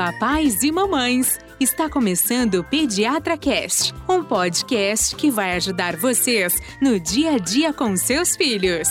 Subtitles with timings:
[0.00, 1.38] papais e mamães!
[1.60, 7.70] Está começando o Pediatra Cast, um podcast que vai ajudar vocês no dia a dia
[7.70, 8.88] com seus filhos.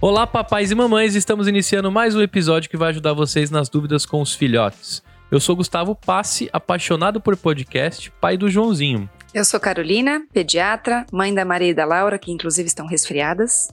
[0.00, 1.14] Olá, papais e mamães!
[1.14, 5.02] Estamos iniciando mais um episódio que vai ajudar vocês nas dúvidas com os filhotes.
[5.30, 9.08] Eu sou Gustavo Passe, apaixonado por podcast, pai do Joãozinho.
[9.34, 13.66] Eu sou Carolina, pediatra, mãe da Maria e da Laura, que inclusive estão resfriadas.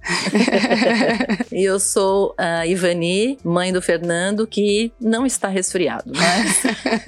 [1.54, 6.64] e eu sou a Ivani, mãe do Fernando, que não está resfriado, mas...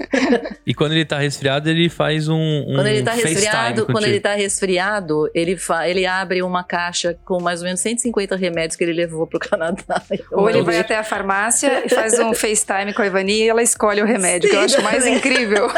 [0.68, 4.20] e quando ele está resfriado, ele faz um, um Quando ele está resfriado, quando ele
[4.20, 5.90] tá resfriado, ele, fa...
[5.90, 9.40] ele abre uma caixa com mais ou menos 150 remédios que ele levou para o
[9.40, 10.04] Canadá.
[10.32, 13.64] Ou ele vai até a farmácia e faz um FaceTime com a Ivani e ela
[13.64, 15.72] escolhe o remédio, Sim, que eu acho mais incrível.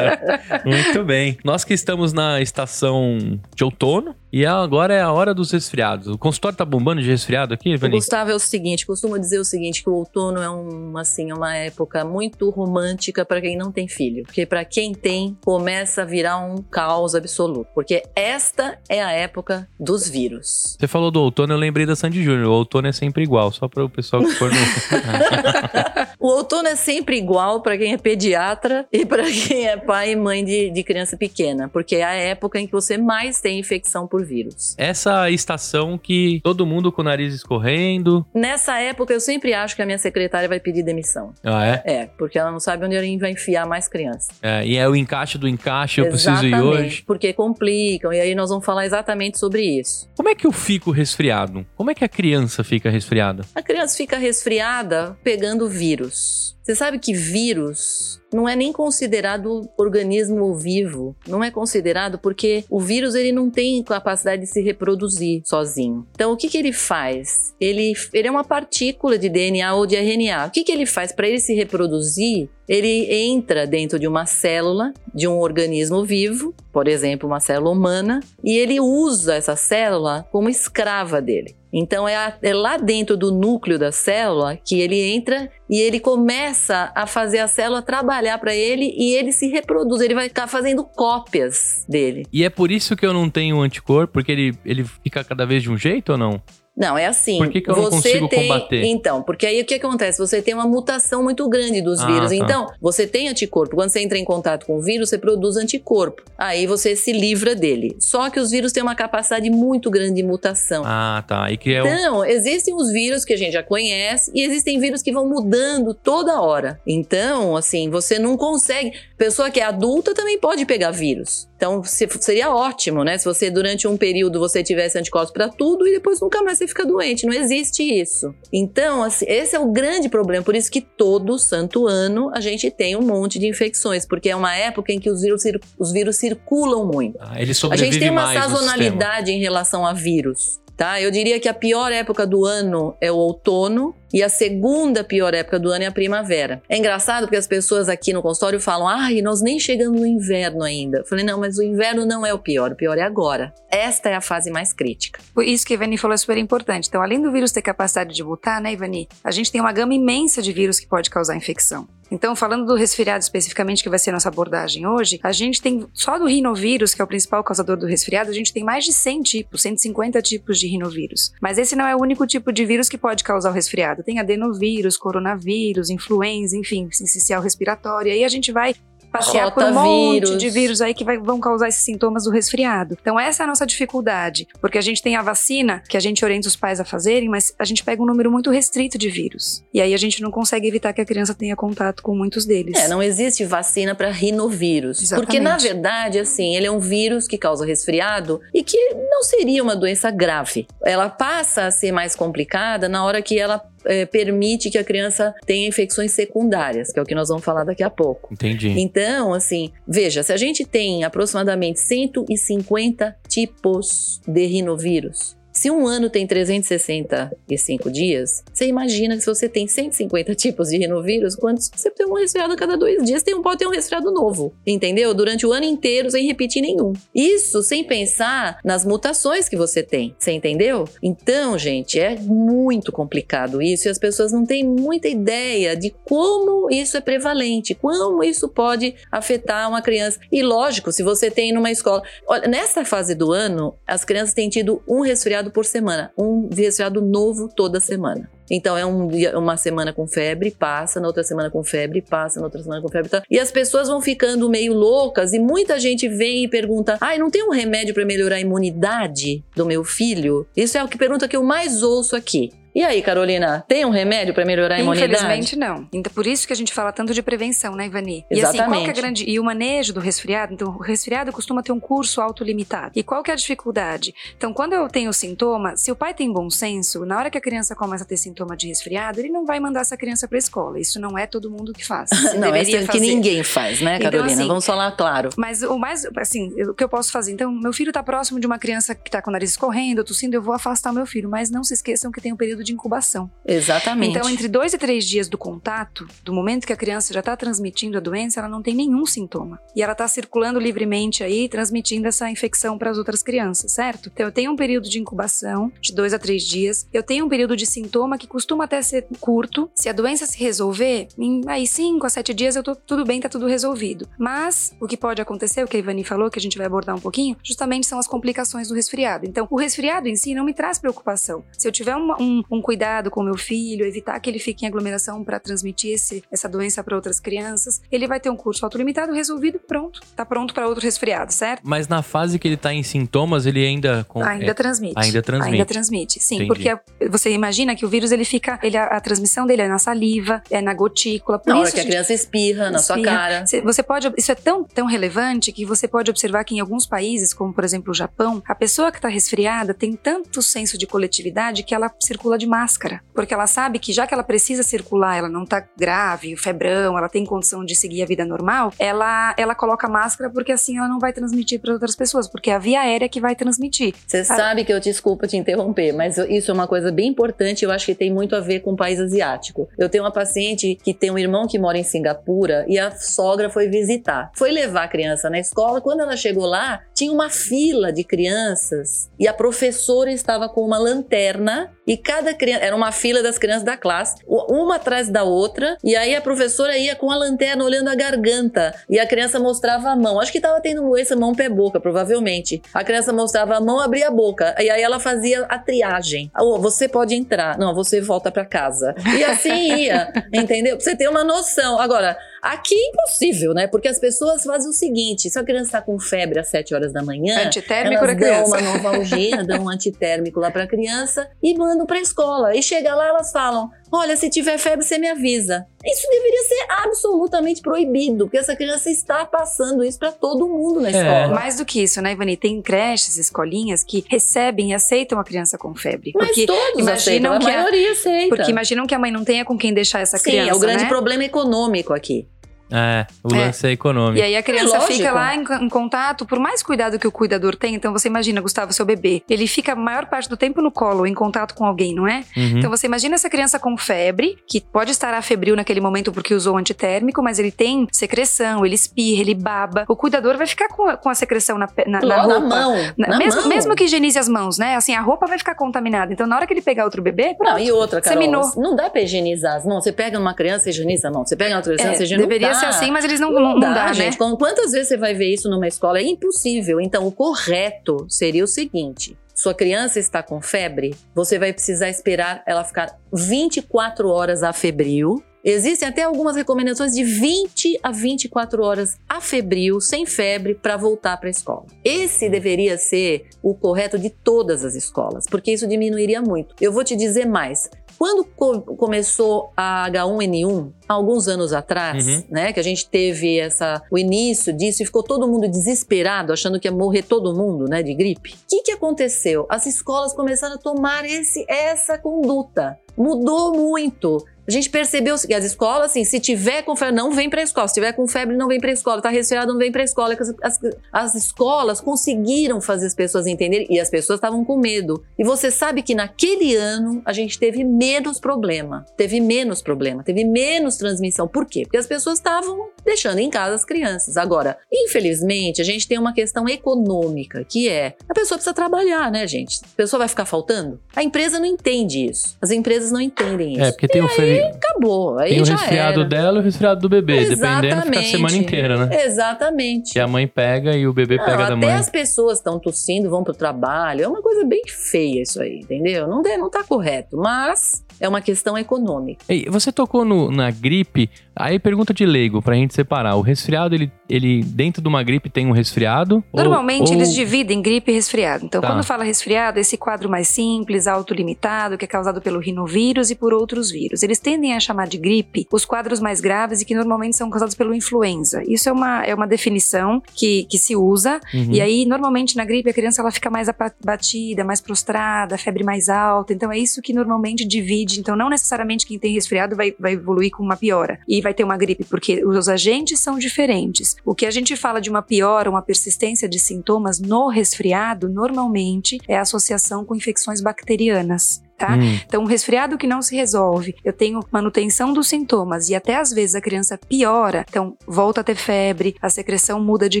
[0.64, 1.38] Muito bem.
[1.44, 6.08] Nós que estamos na estação de outono e agora é a hora dos resfriados.
[6.08, 7.94] O consultório tá bombando de resfriado aqui, Vani?
[7.94, 11.54] Gustavo, é o seguinte, costumo dizer o seguinte, que o outono é um, assim, uma
[11.54, 14.24] época muito romântica para quem não tem filho.
[14.24, 17.68] Porque para quem tem, começa a virar um caos absoluto.
[17.74, 20.76] Porque esta é a época dos vírus.
[20.80, 22.48] Você falou do outono, eu lembrei da Sandy Júnior.
[22.48, 24.56] O outono é sempre igual, só para o pessoal que for no...
[26.24, 30.16] o outono é sempre igual para quem é pediatra e para quem é pai e
[30.16, 34.06] mãe de, de criança pequena porque é a época em que você mais tem infecção
[34.06, 34.74] por vírus.
[34.78, 38.24] Essa estação que todo mundo com o nariz escorrendo.
[38.34, 41.34] Nessa época, eu sempre acho que a minha secretária vai pedir demissão.
[41.44, 41.82] Ah, é?
[41.84, 44.32] É, porque ela não sabe onde ela vai enfiar mais criança.
[44.40, 47.02] É, e é o encaixe do encaixe, eu preciso ir hoje.
[47.06, 50.08] porque complicam, e aí nós vamos falar exatamente sobre isso.
[50.16, 51.66] Como é que eu fico resfriado?
[51.76, 53.44] Como é que a criança fica resfriada?
[53.54, 56.13] A criança fica resfriada pegando vírus.
[56.62, 61.14] Você sabe que vírus não é nem considerado organismo vivo.
[61.28, 66.06] Não é considerado porque o vírus ele não tem capacidade de se reproduzir sozinho.
[66.14, 67.54] Então, o que, que ele faz?
[67.60, 70.46] Ele, ele é uma partícula de DNA ou de RNA.
[70.46, 72.48] O que, que ele faz para ele se reproduzir?
[72.66, 78.20] Ele entra dentro de uma célula de um organismo vivo, por exemplo, uma célula humana,
[78.42, 81.54] e ele usa essa célula como escrava dele.
[81.74, 85.98] Então é, a, é, lá dentro do núcleo da célula que ele entra e ele
[85.98, 90.46] começa a fazer a célula trabalhar para ele e ele se reproduz, ele vai ficar
[90.46, 92.26] fazendo cópias dele.
[92.32, 95.64] E é por isso que eu não tenho anticorpo, porque ele, ele fica cada vez
[95.64, 96.40] de um jeito ou não?
[96.76, 97.38] Não, é assim.
[97.38, 98.82] Por que, que eu não consigo tem, combater?
[98.84, 100.18] Então, porque aí o que acontece?
[100.18, 102.30] Você tem uma mutação muito grande dos ah, vírus.
[102.30, 102.36] Tá.
[102.36, 103.76] Então, você tem anticorpo.
[103.76, 106.22] Quando você entra em contato com o vírus, você produz anticorpo.
[106.36, 107.96] Aí você se livra dele.
[108.00, 110.82] Só que os vírus têm uma capacidade muito grande de mutação.
[110.84, 111.50] Ah, tá.
[111.50, 112.24] E que é então, o...
[112.24, 116.40] existem os vírus que a gente já conhece e existem vírus que vão mudando toda
[116.40, 116.80] hora.
[116.84, 118.92] Então, assim, você não consegue.
[119.16, 121.48] Pessoa que é adulta também pode pegar vírus.
[121.56, 123.16] Então, seria ótimo, né?
[123.16, 126.66] Se você, durante um período, você tivesse anticorpos para tudo e depois nunca mais você
[126.66, 127.26] fica doente.
[127.26, 128.34] Não existe isso.
[128.52, 130.44] Então, assim, esse é o grande problema.
[130.44, 134.36] Por isso que todo santo ano a gente tem um monte de infecções, porque é
[134.36, 135.42] uma época em que os vírus,
[135.78, 137.16] os vírus circulam muito.
[137.20, 140.63] Ah, eles a gente tem uma sazonalidade em relação a vírus.
[140.76, 141.00] Tá?
[141.00, 145.34] Eu diria que a pior época do ano é o outono, e a segunda pior
[145.34, 146.62] época do ano é a primavera.
[146.68, 150.62] É engraçado porque as pessoas aqui no consultório falam: ai, nós nem chegamos no inverno
[150.62, 150.98] ainda.
[150.98, 153.52] Eu falei: não, mas o inverno não é o pior, o pior é agora.
[153.68, 155.20] Esta é a fase mais crítica.
[155.34, 156.86] Por isso que a Ivani falou é super importante.
[156.86, 159.08] Então, além do vírus ter capacidade de mutar, né, Ivani?
[159.24, 161.88] A gente tem uma gama imensa de vírus que pode causar infecção.
[162.14, 166.16] Então, falando do resfriado especificamente, que vai ser nossa abordagem hoje, a gente tem só
[166.16, 169.22] do rinovírus, que é o principal causador do resfriado, a gente tem mais de 100
[169.22, 171.32] tipos, 150 tipos de rinovírus.
[171.42, 174.20] Mas esse não é o único tipo de vírus que pode causar o resfriado tem
[174.20, 178.10] adenovírus, coronavírus, influenza, enfim, sincicial respiratória.
[178.10, 178.76] E aí a gente vai
[179.14, 182.98] passear por um monte de vírus aí que vai, vão causar esses sintomas do resfriado.
[183.00, 186.24] Então essa é a nossa dificuldade, porque a gente tem a vacina que a gente
[186.24, 189.62] orienta os pais a fazerem, mas a gente pega um número muito restrito de vírus.
[189.72, 192.76] E aí a gente não consegue evitar que a criança tenha contato com muitos deles.
[192.76, 195.00] É, não existe vacina para rinovírus.
[195.00, 195.26] Exatamente.
[195.26, 198.76] Porque na verdade, assim, ele é um vírus que causa resfriado e que
[199.10, 200.66] não seria uma doença grave.
[200.84, 205.34] Ela passa a ser mais complicada na hora que ela é, permite que a criança
[205.46, 208.32] tenha infecções secundárias, que é o que nós vamos falar daqui a pouco.
[208.32, 208.68] Entendi.
[208.68, 216.10] Então, assim, veja, se a gente tem aproximadamente 150 tipos de rinovírus, Se um ano
[216.10, 221.88] tem 365 dias, você imagina que se você tem 150 tipos de rinovírus, quantos você
[221.90, 225.14] tem um resfriado a cada dois dias, tem um, pode ter um resfriado novo, entendeu?
[225.14, 226.92] Durante o ano inteiro, sem repetir nenhum.
[227.14, 230.88] Isso sem pensar nas mutações que você tem, você entendeu?
[231.00, 236.68] Então, gente, é muito complicado isso e as pessoas não têm muita ideia de como
[236.68, 240.18] isso é prevalente, como isso pode afetar uma criança.
[240.32, 242.02] E lógico, se você tem numa escola.
[242.26, 247.00] Olha, nessa fase do ano, as crianças têm tido um resfriado por semana, um resfriado
[247.00, 248.30] novo toda semana.
[248.50, 252.40] Então é um dia, uma semana com febre, passa, na outra semana com febre, passa,
[252.40, 253.08] na outra semana com febre.
[253.08, 253.22] Tá?
[253.30, 257.30] E as pessoas vão ficando meio loucas e muita gente vem e pergunta: ai, não
[257.30, 260.46] tem um remédio para melhorar a imunidade do meu filho?
[260.56, 262.52] Isso é o que pergunta que eu mais ouço aqui.
[262.74, 265.12] E aí, Carolina, tem um remédio para melhorar a imunidade?
[265.12, 265.86] Infelizmente não.
[265.92, 268.24] Então por isso que a gente fala tanto de prevenção, né, Ivani?
[268.30, 268.58] Exatamente.
[268.58, 270.52] E assim, qual que é grande e o manejo do resfriado?
[270.52, 272.92] Então, o resfriado costuma ter um curso autolimitado.
[272.96, 274.12] E qual que é a dificuldade?
[274.36, 277.40] Então, quando eu tenho sintoma, se o pai tem bom senso, na hora que a
[277.40, 280.80] criança começa a ter sintoma de resfriado, ele não vai mandar essa criança para escola.
[280.80, 282.10] Isso não é todo mundo que faz.
[282.36, 284.40] não, é assim que ninguém faz, né, Então, Carolina?
[284.40, 285.30] assim, Vamos falar claro.
[285.36, 287.32] Mas o mais, assim, o que eu posso fazer?
[287.32, 290.34] Então, meu filho tá próximo de uma criança que tá com o nariz escorrendo, tossindo,
[290.34, 291.28] eu vou afastar meu filho.
[291.28, 293.30] Mas não se esqueçam que tem um período de incubação.
[293.46, 294.16] Exatamente.
[294.16, 297.36] Então, entre dois e três dias do contato, do momento que a criança já está
[297.36, 299.60] transmitindo a doença, ela não tem nenhum sintoma.
[299.76, 304.10] E ela está circulando livremente aí, transmitindo essa infecção para as outras crianças, certo?
[304.12, 306.88] Então, eu tenho um período de incubação de dois a três dias.
[306.92, 309.70] Eu tenho um período de sintoma que costuma até ser curto.
[309.74, 313.20] Se a doença se resolver, em aí cinco a sete dias eu tô tudo bem,
[313.20, 314.08] tá tudo resolvido.
[314.18, 316.96] Mas o que pode acontecer, o que a Ivani falou, que a gente vai abordar
[316.96, 319.26] um pouquinho, justamente são as complicações do resfriado.
[319.26, 321.44] Então, o resfriado em si não me traz preocupação.
[321.52, 324.64] Se eu tiver uma- um, um cuidado com o meu filho, evitar que ele fique
[324.64, 328.64] em aglomeração para transmitir esse- essa doença para outras crianças, ele vai ter um curso
[328.64, 330.00] autolimitado resolvido, pronto.
[330.16, 331.62] Tá pronto para outro resfriado, certo?
[331.64, 334.04] Mas na fase que ele tá em sintomas, ele ainda.
[334.08, 334.94] com- Ainda é, transmite.
[334.96, 335.52] ainda transmite.
[335.52, 336.36] Ainda transmite, sim.
[336.36, 336.48] Entendi.
[336.48, 336.80] Porque a-
[337.10, 338.58] você imagina que o vírus ele fica.
[338.62, 341.38] Ele, a, a transmissão dele é na saliva, é na gotícula.
[341.38, 343.16] Por Na hora isso, que a criança espirra na sua espirra.
[343.16, 343.46] cara.
[343.46, 346.86] Cê- Você pode, isso é tão, tão relevante que você pode observar que em alguns
[346.86, 350.86] países, como por exemplo o Japão, a pessoa que está resfriada tem tanto senso de
[350.86, 353.00] coletividade que ela circula de máscara.
[353.14, 357.08] Porque ela sabe que já que ela precisa circular, ela não tá grave, febrão, ela
[357.08, 360.98] tem condição de seguir a vida normal, ela, ela coloca máscara porque assim ela não
[360.98, 363.94] vai transmitir para outras pessoas, porque é a via aérea que vai transmitir.
[364.06, 367.64] Você sabe que eu desculpa te interromper, mas isso é uma coisa bem importante.
[367.64, 369.68] Eu acho que tem muito a ver com o país asiático.
[369.78, 373.48] Eu tenho uma paciente que tem um irmão que mora em Singapura e a sogra
[373.48, 374.30] foi visitar.
[374.34, 375.80] Foi levar a criança na escola.
[375.80, 380.78] Quando ela chegou lá, tinha uma fila de crianças e a professora estava com uma
[380.78, 385.76] lanterna e cada criança era uma fila das crianças da classe, uma atrás da outra.
[385.82, 389.90] E aí a professora ia com a lanterna olhando a garganta e a criança mostrava
[389.90, 390.20] a mão.
[390.20, 392.62] Acho que estava tendo doença mão pé boca, provavelmente.
[392.72, 396.30] A criança mostrava a mão, abria a boca e aí ela fazia a triagem.
[396.38, 397.58] Oh, você pode entrar.
[397.58, 398.94] Não, você volta para casa.
[399.16, 400.76] E assim ia, entendeu?
[400.76, 401.78] Pra você ter uma noção.
[401.78, 402.16] Agora,
[402.52, 403.66] aqui é impossível, né?
[403.66, 406.92] Porque as pessoas fazem o seguinte: se a criança está com febre às 7 horas
[406.92, 411.56] da manhã, Antitérmico elas dão uma novalgina, dão um antitérmico lá para a criança e
[411.56, 412.54] mandam para a escola.
[412.56, 415.66] E chega lá, elas falam: Olha, se tiver febre, você me avisa.
[415.84, 420.88] Isso deveria ser absolutamente proibido, porque essa criança está passando isso para todo mundo na
[420.90, 421.28] escola.
[421.28, 422.36] Mais do que isso, né, Ivani?
[422.38, 426.12] Tem creches, escolinhas que recebem e aceitam a criança com febre.
[426.14, 428.34] Mas porque todos imaginam aceitam, a que a- maioria aceita.
[428.36, 430.50] Porque imaginam que a mãe não tenha com quem deixar essa Sim, criança.
[430.50, 430.88] é o grande né?
[430.88, 432.26] problema econômico aqui.
[432.74, 434.18] É, o lance é, econômico.
[434.18, 437.12] E aí a criança É fica lá em, em contato, por mais cuidado que o
[437.12, 437.74] cuidador tem.
[437.74, 441.06] Então você imagina, Gustavo, seu bebê, ele fica a maior parte do tempo no colo,
[441.06, 442.24] em contato com alguém, não é?
[442.36, 442.58] Uhum.
[442.58, 446.56] Então você imagina essa criança com febre, que pode estar afebril naquele momento porque usou
[446.56, 449.84] antitérmico, mas ele tem secreção, ele espirra, ele baba.
[449.88, 452.40] O cuidador vai ficar com a, com a secreção na, na, na roupa.
[452.40, 452.76] na mão.
[452.98, 453.48] Na- na mesmo, mão.
[453.48, 454.76] mesmo que higienize as mãos, né?
[454.76, 456.12] Assim, a roupa vai ficar contaminada.
[456.12, 458.50] Então, na hora que ele pegar outro bebê, Não, e outra, Carol, Seminou.
[458.56, 459.84] não dá pra higienizar as mãos.
[459.84, 461.24] Você pega numa criança e higieniza a mão.
[461.24, 462.76] Você pega uma criança é, e higieniza deveria não ser dá.
[462.78, 463.94] assim, mas eles não, Não, não, não dá, dá, né?
[463.94, 464.18] gente.
[464.18, 465.98] Com- Quantas vezes você vai ver isso numa escola?
[465.98, 466.80] É impossível.
[466.80, 472.42] Então, o correto seria o seguinte: sua criança está com febre, você vai precisar esperar
[472.46, 475.22] ela ficar 24 horas a febril.
[475.46, 481.18] Existem até algumas recomendações de 20 a 24 horas a febril, sem febre, para voltar
[481.18, 481.66] para a escola.
[481.84, 486.54] Esse deveria ser o correto de todas as escolas, porque isso diminuiria muito.
[486.58, 487.68] Eu vou te dizer mais.
[487.98, 492.24] Quando co- começou a H1N1, há alguns anos atrás, Uhum.
[492.30, 496.58] né, que a gente teve essa, o início disso e ficou todo mundo desesperado, achando
[496.60, 498.32] que ia morrer todo mundo, né, de gripe.
[498.32, 499.46] O que, que aconteceu?
[499.48, 502.78] As escolas começaram a tomar esse, essa conduta.
[502.96, 504.24] Mudou muito.
[504.46, 507.44] A gente percebeu que as escolas, assim, se tiver com febre, não vem para a
[507.44, 507.68] escola.
[507.68, 509.00] Se tiver com febre, não vem para a escola.
[509.00, 510.14] Tá resfriado, não vem para a escola.
[510.14, 510.60] As, as,
[510.92, 515.02] as, escolas conseguiram fazer as pessoas entenderem e as pessoas estavam com medo.
[515.18, 518.84] E você sabe que naquele ano a gente teve menos problema.
[518.96, 521.26] Teve menos problema, teve menos transmissão.
[521.26, 521.62] Por quê?
[521.62, 524.16] Porque as pessoas estavam deixando em casa as crianças.
[524.16, 529.26] Agora, infelizmente, a gente tem uma questão econômica, que é a pessoa precisa trabalhar, né,
[529.26, 529.60] gente?
[529.64, 530.80] A pessoa vai ficar faltando?
[530.94, 532.36] A empresa não entende isso.
[532.40, 533.62] As empresas não entendem isso.
[533.62, 534.08] É, porque tem o
[534.42, 534.54] feri...
[534.56, 535.18] acabou.
[535.18, 536.08] Aí Tem o resfriado era.
[536.08, 537.24] dela e o resfriado do bebê.
[537.26, 539.04] Dependendo, fica a semana inteira, né?
[539.04, 539.96] Exatamente.
[539.96, 541.70] E a mãe pega e o bebê Não, pega da até mãe.
[541.74, 544.02] as pessoas estão tossindo, vão pro trabalho.
[544.04, 546.06] É uma coisa bem feia isso aí, entendeu?
[546.06, 547.16] Não, não tá correto.
[547.16, 549.24] Mas é uma questão econômica.
[549.48, 553.16] Você tocou no- na gripe, aí pergunta de leigo, pra gente separar.
[553.16, 556.22] O resfriado, ele, ele dentro de uma gripe tem um resfriado?
[556.32, 558.44] Normalmente ou- eles dividem gripe e resfriado.
[558.46, 558.68] Então, Tá.
[558.68, 563.32] quando fala resfriado, esse quadro mais simples, autolimitado, que é causado pelo rinovírus e por
[563.32, 564.02] outros vírus.
[564.02, 567.54] Eles tendem a chamar de gripe os quadros mais graves e que normalmente são causados
[567.54, 568.42] pelo influenza.
[568.46, 571.20] Isso é uma, é uma definição que, que se usa.
[571.32, 571.52] Uhum.
[571.52, 575.64] E aí, normalmente na gripe, a criança ela fica mais apa- batida, mais prostrada, febre
[575.64, 576.32] mais alta.
[576.32, 578.00] Então, é isso que normalmente divide.
[578.00, 581.42] Então, não necessariamente quem tem resfriado vai, vai evoluir com uma piora e vai ter
[581.42, 583.96] uma gripe, porque os agentes são diferentes.
[584.04, 588.98] O que a gente fala de uma piora, uma persistência de sintomas no resfriado, normalmente
[589.08, 591.43] é a associação com infecções bacterianas.
[591.56, 591.76] Tá?
[591.76, 591.98] Hum.
[592.04, 596.10] Então, um resfriado que não se resolve, eu tenho manutenção dos sintomas e até às
[596.12, 600.00] vezes a criança piora, então volta a ter febre, a secreção muda de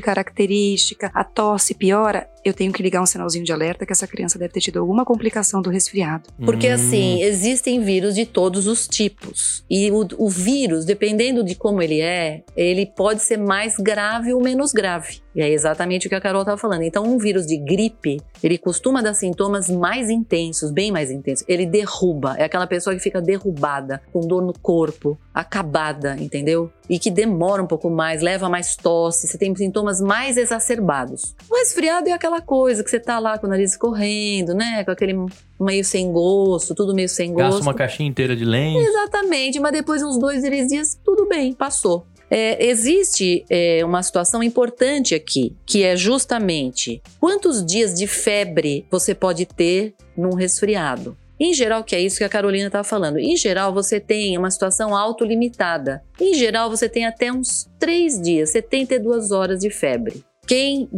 [0.00, 4.38] característica, a tosse piora, eu tenho que ligar um sinalzinho de alerta que essa criança
[4.38, 6.24] deve ter tido alguma complicação do resfriado.
[6.44, 6.74] Porque Hum.
[6.74, 9.64] assim, existem vírus de todos os tipos.
[9.70, 14.42] E o, o vírus, dependendo de como ele é, ele pode ser mais grave ou
[14.42, 15.23] menos grave.
[15.34, 16.82] E é exatamente o que a Carol estava falando.
[16.82, 21.44] Então, um vírus de gripe, ele costuma dar sintomas mais intensos, bem mais intensos.
[21.48, 22.36] Ele derruba.
[22.38, 26.70] É aquela pessoa que fica derrubada, com dor no corpo, acabada, entendeu?
[26.88, 31.34] E que demora um pouco mais, leva mais tosse, você tem sintomas mais exacerbados.
[31.50, 34.84] O resfriado é aquela coisa que você tá lá com o nariz correndo, né?
[34.84, 35.14] Com aquele
[35.60, 37.62] meio sem gosto, tudo meio sem Gasta gosto.
[37.62, 38.86] uma caixinha inteira de lenço.
[38.86, 42.06] Exatamente, mas depois de uns dois, três dias, tudo bem, passou.
[42.36, 49.14] É, existe é, uma situação importante aqui, que é justamente quantos dias de febre você
[49.14, 51.16] pode ter num resfriado.
[51.38, 53.18] Em geral, que é isso que a Carolina estava falando.
[53.20, 56.02] Em geral, você tem uma situação autolimitada.
[56.20, 60.24] Em geral, você tem até uns três dias, 72 horas de febre.
[60.46, 60.88] Quem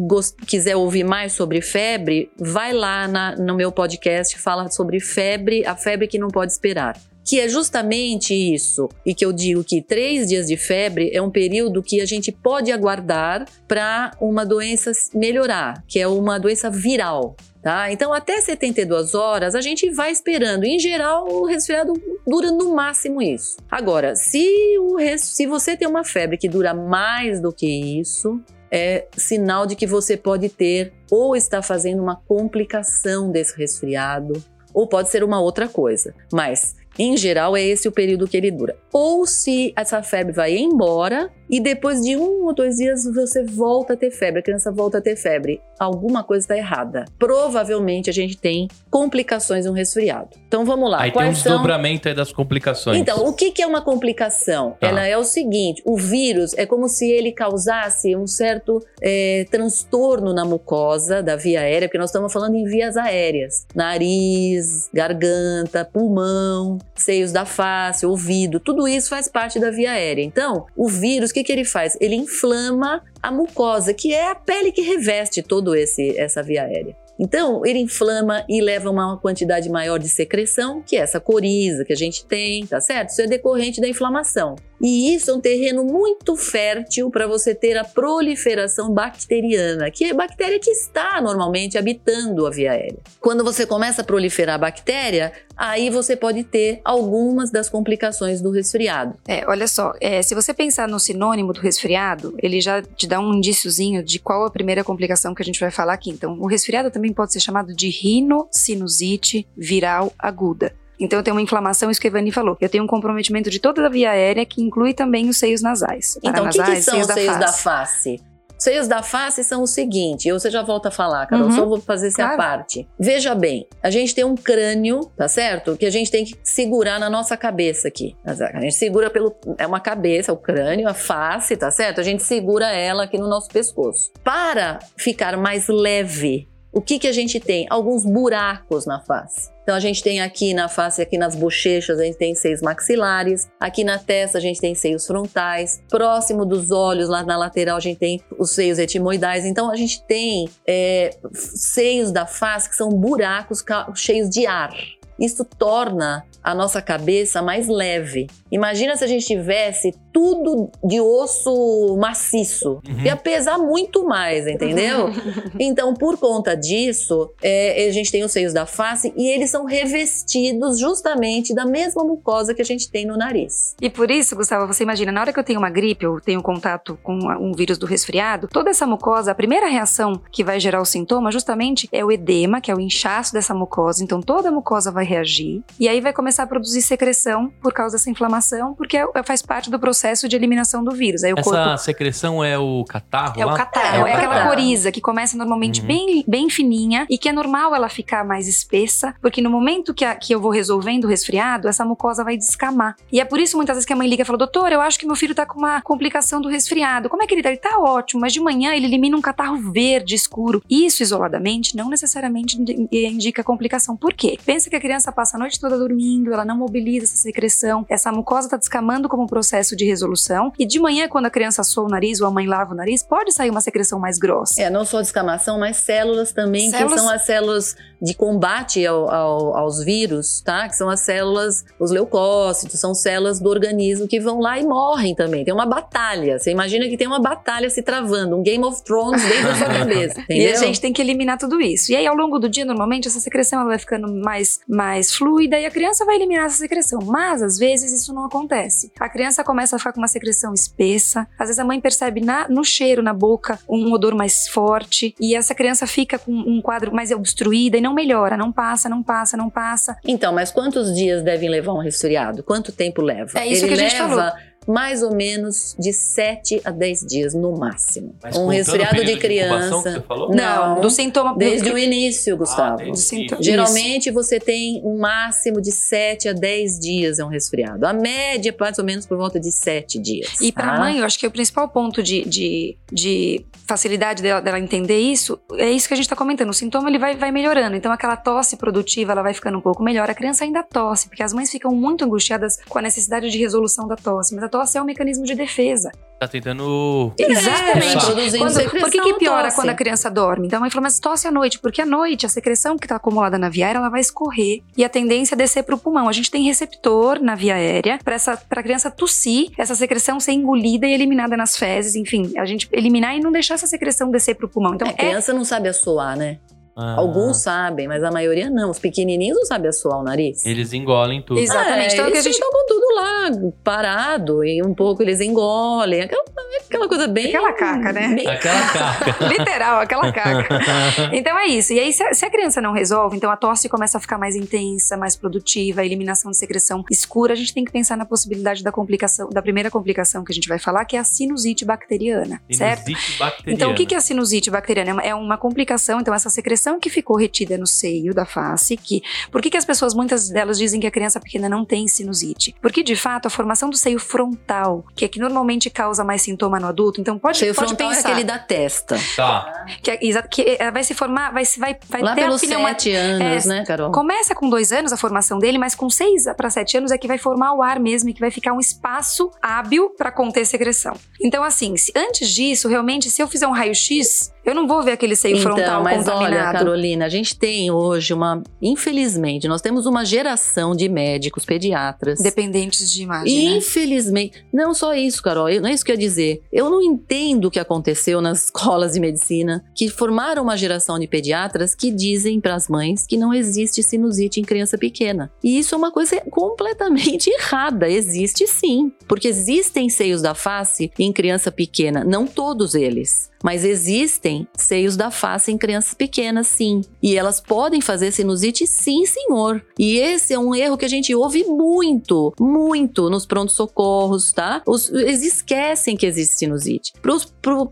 [0.47, 5.77] quiser ouvir mais sobre febre, vai lá na- no meu podcast, fala sobre febre, a
[5.77, 6.99] febre que não pode esperar.
[7.27, 11.31] Que é justamente isso, e que eu digo que três dias de febre é um
[11.31, 17.35] período que a gente pode aguardar para uma doença melhorar, que é uma doença viral.
[17.63, 17.91] Tá?
[17.91, 20.63] Então, até 72 horas, a gente vai esperando.
[20.63, 21.93] Em geral, o resfriado
[22.25, 23.57] dura no máximo isso.
[23.69, 27.67] Agora, se, o res- se você tem uma febre que dura mais do que
[28.01, 28.41] isso,
[28.71, 34.41] é sinal de que você pode ter ou está fazendo uma complicação desse resfriado,
[34.73, 36.15] ou pode ser uma outra coisa.
[36.33, 38.77] Mas, em geral, é esse o período que ele dura.
[38.93, 43.93] Ou se essa febre vai embora e depois de um ou dois dias você volta
[43.93, 47.05] a ter febre, a criança volta a ter febre, alguma coisa está errada.
[47.19, 50.31] Provavelmente a gente tem complicações no resfriado.
[50.49, 51.03] Então vamos lá.
[51.03, 52.99] Aí tem um Quais são desdobramento aí das complicações.
[52.99, 54.77] então, o que, que é uma complicação?
[54.81, 54.89] Tá.
[54.89, 60.33] Ela é o seguinte: o vírus é como se ele causasse um certo é, transtorno
[60.33, 66.79] na mucosa da via aérea, porque nós estamos falando em vias aéreas: nariz, garganta, pulmão,
[66.95, 70.23] seios da face, ouvido, tudo isso faz parte da via aérea.
[70.23, 71.97] Então, o vírus, o que, que ele faz?
[72.01, 76.97] Ele inflama a mucosa, que é a pele que reveste todo esse essa via aérea.
[77.19, 81.93] Então, ele inflama e leva uma quantidade maior de secreção, que é essa coriza que
[81.93, 83.11] a gente tem, tá certo?
[83.11, 84.55] Isso é decorrente da inflamação.
[84.81, 90.15] E isso é um terreno muito fértil para você ter a proliferação bacteriana, que é
[90.15, 92.99] bactéria que está normalmente habitando a via aérea.
[93.21, 98.51] Quando você começa a proliferar a bactéria, aí você pode ter algumas das complicações do
[98.51, 99.15] resfriado.
[99.27, 103.19] É, olha só, é, se você pensar no sinônimo do resfriado, ele já te dá
[103.19, 106.11] um indíciozinho de qual a primeira complicação que a gente vai falar aqui.
[106.11, 110.73] Então, o resfriado também pode ser chamado de rinocinusite viral aguda.
[110.99, 112.57] Então, eu tenho uma inflamação, isso que a Ivani falou.
[112.61, 116.19] Eu tenho um comprometimento de toda a via aérea, que inclui também os seios nasais.
[116.23, 117.63] Então, o que, que são os seios da face.
[117.63, 118.23] face?
[118.59, 121.53] Os seios da face são o seguinte, eu você já volta a falar, Carol, Uhum.
[121.53, 122.39] só vou fazer essa Claro.
[122.39, 122.89] parte.
[122.99, 125.77] Veja bem, a gente tem um crânio, tá certo?
[125.77, 128.17] Que a gente tem que segurar na nossa cabeça aqui.
[128.25, 129.37] A gente segura pelo.
[129.59, 132.01] É uma cabeça, o crânio, a face, tá certo?
[132.01, 134.11] A gente segura ela aqui no nosso pescoço.
[134.25, 137.67] Para ficar mais leve o que, que a gente tem?
[137.71, 139.51] Alguns buracos na face.
[139.63, 143.49] Então a gente tem aqui na face, aqui nas bochechas, a gente tem seios maxilares,
[143.59, 147.81] aqui na testa a gente tem seios frontais, próximo dos olhos, lá na lateral a
[147.81, 149.47] gente tem os seios etimoidais.
[149.47, 153.65] Então a gente tem é, seios da face que são buracos
[153.95, 154.77] cheios de ar.
[155.19, 158.29] Isso torna a nossa cabeça mais leve.
[158.53, 162.81] Imagina se a gente tivesse tudo de osso maciço.
[162.89, 163.01] Uhum.
[163.05, 165.11] Ia pesar muito mais, entendeu?
[165.59, 169.65] então, por conta disso, é, a gente tem os seios da face e eles são
[169.65, 173.75] revestidos justamente da mesma mucosa que a gente tem no nariz.
[173.83, 176.41] E por isso, Gustavo, você imagina, na hora que eu tenho uma gripe, eu tenho
[176.41, 180.81] contato com um vírus do resfriado, toda essa mucosa, a primeira reação que vai gerar
[180.81, 184.05] o sintoma justamente é o edema, que é o inchaço dessa mucosa.
[184.05, 187.97] Então, toda a mucosa vai reagir e aí vai começar a produzir secreção por causa
[187.97, 191.25] dessa inflamação, porque é, faz parte do processo de eliminação do vírus.
[191.25, 191.79] Aí o Essa corpo...
[191.79, 193.41] secreção é o catarro?
[193.41, 193.55] É lá?
[193.55, 195.87] o catarro, é, é, aquela coriza que começa normalmente uhum.
[195.87, 200.05] bem, bem fininha e que é normal ela ficar mais espessa, porque no momento que,
[200.05, 202.97] a, que eu vou resolvendo o resfriado, essa mucosa vai descamar.
[203.11, 204.99] E é por isso muitas vezes que a mãe liga e fala: Doutor, eu acho
[204.99, 207.09] que meu filho tá com uma complicação do resfriado.
[207.09, 207.49] Como é que ele tá?
[207.49, 210.63] Ele tá ótimo, mas de manhã ele elimina um catarro verde escuro.
[210.69, 212.59] Isso isoladamente não necessariamente
[212.93, 213.97] indica complicação.
[213.97, 214.39] Por quê?
[214.45, 218.11] Pensa que a criança passa a noite toda dormindo, ela não mobiliza essa secreção, essa
[218.13, 220.53] mucosa está descamando como um processo de resolução.
[220.59, 223.03] E de manhã, quando a criança soa o nariz ou a mãe lava o nariz,
[223.03, 224.61] pode sair uma secreção mais grossa.
[224.61, 226.93] É, não só descamação, mas células também, células...
[226.93, 230.69] que são as células de combate ao, ao, aos vírus, tá?
[230.69, 235.15] Que são as células, os leucócitos, são células do organismo que vão lá e morrem
[235.15, 235.45] também.
[235.45, 236.39] Tem uma batalha.
[236.39, 239.67] Você imagina que tem uma batalha se travando, um Game of Thrones dentro da sua
[239.73, 240.21] cabeça.
[240.21, 240.51] Entendeu?
[240.51, 241.93] E a gente tem que eliminar tudo isso.
[241.93, 245.59] E aí, ao longo do dia, normalmente, essa secreção ela vai ficando mais, mais fluida
[245.59, 247.01] e a criança vai eliminar essa secreção.
[247.05, 248.93] Mas, às vezes, isso não acontece.
[248.99, 252.49] A criança começa a ficar com uma secreção espessa, às vezes a mãe percebe na,
[252.49, 256.93] no cheiro, na boca, um odor mais forte, e essa criança fica com um quadro
[256.95, 259.97] mais obstruída e não melhora, não passa, não passa, não passa.
[260.05, 262.43] Então, mas quantos dias devem levar um resfriado?
[262.43, 263.39] Quanto tempo leva?
[263.39, 267.01] É isso Ele que a gente leva falou mais ou menos de 7 a 10
[267.07, 268.15] dias no máximo.
[268.23, 270.01] Mas um resfriado de criança.
[270.01, 270.35] De falou?
[270.35, 272.83] Não, do sintoma desde o início, Gustavo.
[272.83, 277.87] Ah, desde Geralmente você tem um máximo de 7 a 10 dias é um resfriado.
[277.87, 280.41] A média é mais ou menos por volta de 7 dias.
[280.41, 280.79] E para a tá?
[280.81, 285.39] mãe, eu acho que o principal ponto de, de, de facilidade dela, dela, entender isso
[285.55, 286.51] é isso que a gente está comentando.
[286.51, 287.77] O sintoma ele vai, vai melhorando.
[287.77, 290.09] Então aquela tosse produtiva ela vai ficando um pouco melhor.
[290.11, 293.87] A criança ainda tosse, porque as mães ficam muito angustiadas com a necessidade de resolução
[293.87, 294.35] da tosse.
[294.35, 295.91] Mas a tosse é um mecanismo de defesa.
[296.19, 297.13] Tá tentando.
[297.19, 298.35] Exatamente.
[298.35, 299.57] É, quando, por que, que piora tosse.
[299.57, 300.47] quando a criança dorme?
[300.47, 303.67] Então a tosse à noite, porque à noite a secreção que está acumulada na via
[303.67, 306.09] aérea ela vai escorrer e a tendência é descer para o pulmão.
[306.09, 310.87] A gente tem receptor na via aérea para a criança tossir, essa secreção ser engolida
[310.87, 314.47] e eliminada nas fezes, enfim, a gente eliminar e não deixar essa secreção descer para
[314.47, 314.75] o pulmão.
[314.75, 316.39] Então, é, a criança não sabe assoar, né?
[316.77, 316.97] Ah.
[316.99, 318.71] Alguns sabem, mas a maioria não.
[318.71, 320.45] Os pequenininhos não sabem assoar o nariz.
[320.45, 321.41] Eles engolem tudo.
[321.41, 321.93] Exatamente.
[321.93, 322.41] É, então, eles que a gente...
[322.41, 323.31] com tudo lá,
[323.63, 326.03] parado, e um pouco eles engolem.
[326.03, 326.25] Aquela,
[326.67, 327.27] aquela coisa bem...
[327.29, 328.15] Aquela caca, né?
[328.15, 329.25] bem- Aquela caca.
[329.29, 330.57] Literal, aquela caca.
[331.13, 331.73] Então é isso.
[331.73, 334.19] E aí, se a, se a criança não resolve, então a tosse começa a ficar
[334.19, 338.05] mais intensa, mais produtiva, a eliminação de secreção escura, a gente tem que pensar na
[338.05, 341.65] possibilidade da complicação, da primeira complicação que a gente vai falar, que é a sinusite
[341.65, 342.87] bacteriana, certo?
[342.87, 343.55] Sinusite bacteriana.
[343.57, 345.03] Então, o que que é a sinusite bacteriana?
[345.03, 349.03] É uma complicação, então, essa secreção que ficou retida no seio da face, que...
[349.31, 352.55] Por que que as pessoas, muitas delas, dizem que a criança pequena não tem sinusite?
[352.61, 356.59] Porque, de fato, a formação do seio frontal, que é que normalmente causa mais sintoma
[356.61, 358.09] no adulto, então pode, Seio pode frontal pensar...
[358.09, 358.97] é aquele da testa.
[359.17, 359.65] Tá.
[359.83, 362.41] Que, é- que, é, vai se formar, vai, se- vai, vai Lá ter a pelos
[362.41, 363.91] pneuma- sete anos, é, né, Carol?
[363.93, 367.07] Começa com dois anos a formação dele, mas com seis para sete anos é que
[367.09, 370.97] vai formar o ar mesmo e que vai ficar um espaço hábil para conter secreção.
[371.21, 374.93] Então, assim, se- antes disso, realmente, se eu fizer um raio-x, eu não vou ver
[374.93, 376.59] aquele seio Então, frontal mas olha, contaminado.
[376.59, 382.21] Carolina, a gente tem hoje uma, infelizmente, nós temos uma geração de médicos pediatras.
[382.21, 383.51] Dependentes de imagem.
[383.51, 383.57] né?
[383.57, 386.43] Infelizmente, não só isso, Carol, eu- não é isso que eu ia dizer.
[386.53, 391.07] Eu não entendo o que aconteceu nas escolas de medicina que formaram uma geração de
[391.07, 395.31] pediatras que dizem para as mães que não existe sinusite em criança pequena.
[395.43, 397.89] E isso é uma coisa completamente errada.
[397.89, 403.31] Existe sim, porque existem seios da face em criança pequena, não todos eles.
[403.43, 406.83] Mas existem seios da face em crianças pequenas, sim.
[407.03, 409.65] E elas podem fazer sinusite, sim, senhor.
[409.79, 414.63] E esse é um erro que a gente ouve muito, muito nos prontos-socorros, tá?
[414.67, 416.93] Os- eles esquecem que existe sinusite.
[417.01, 417.15] Para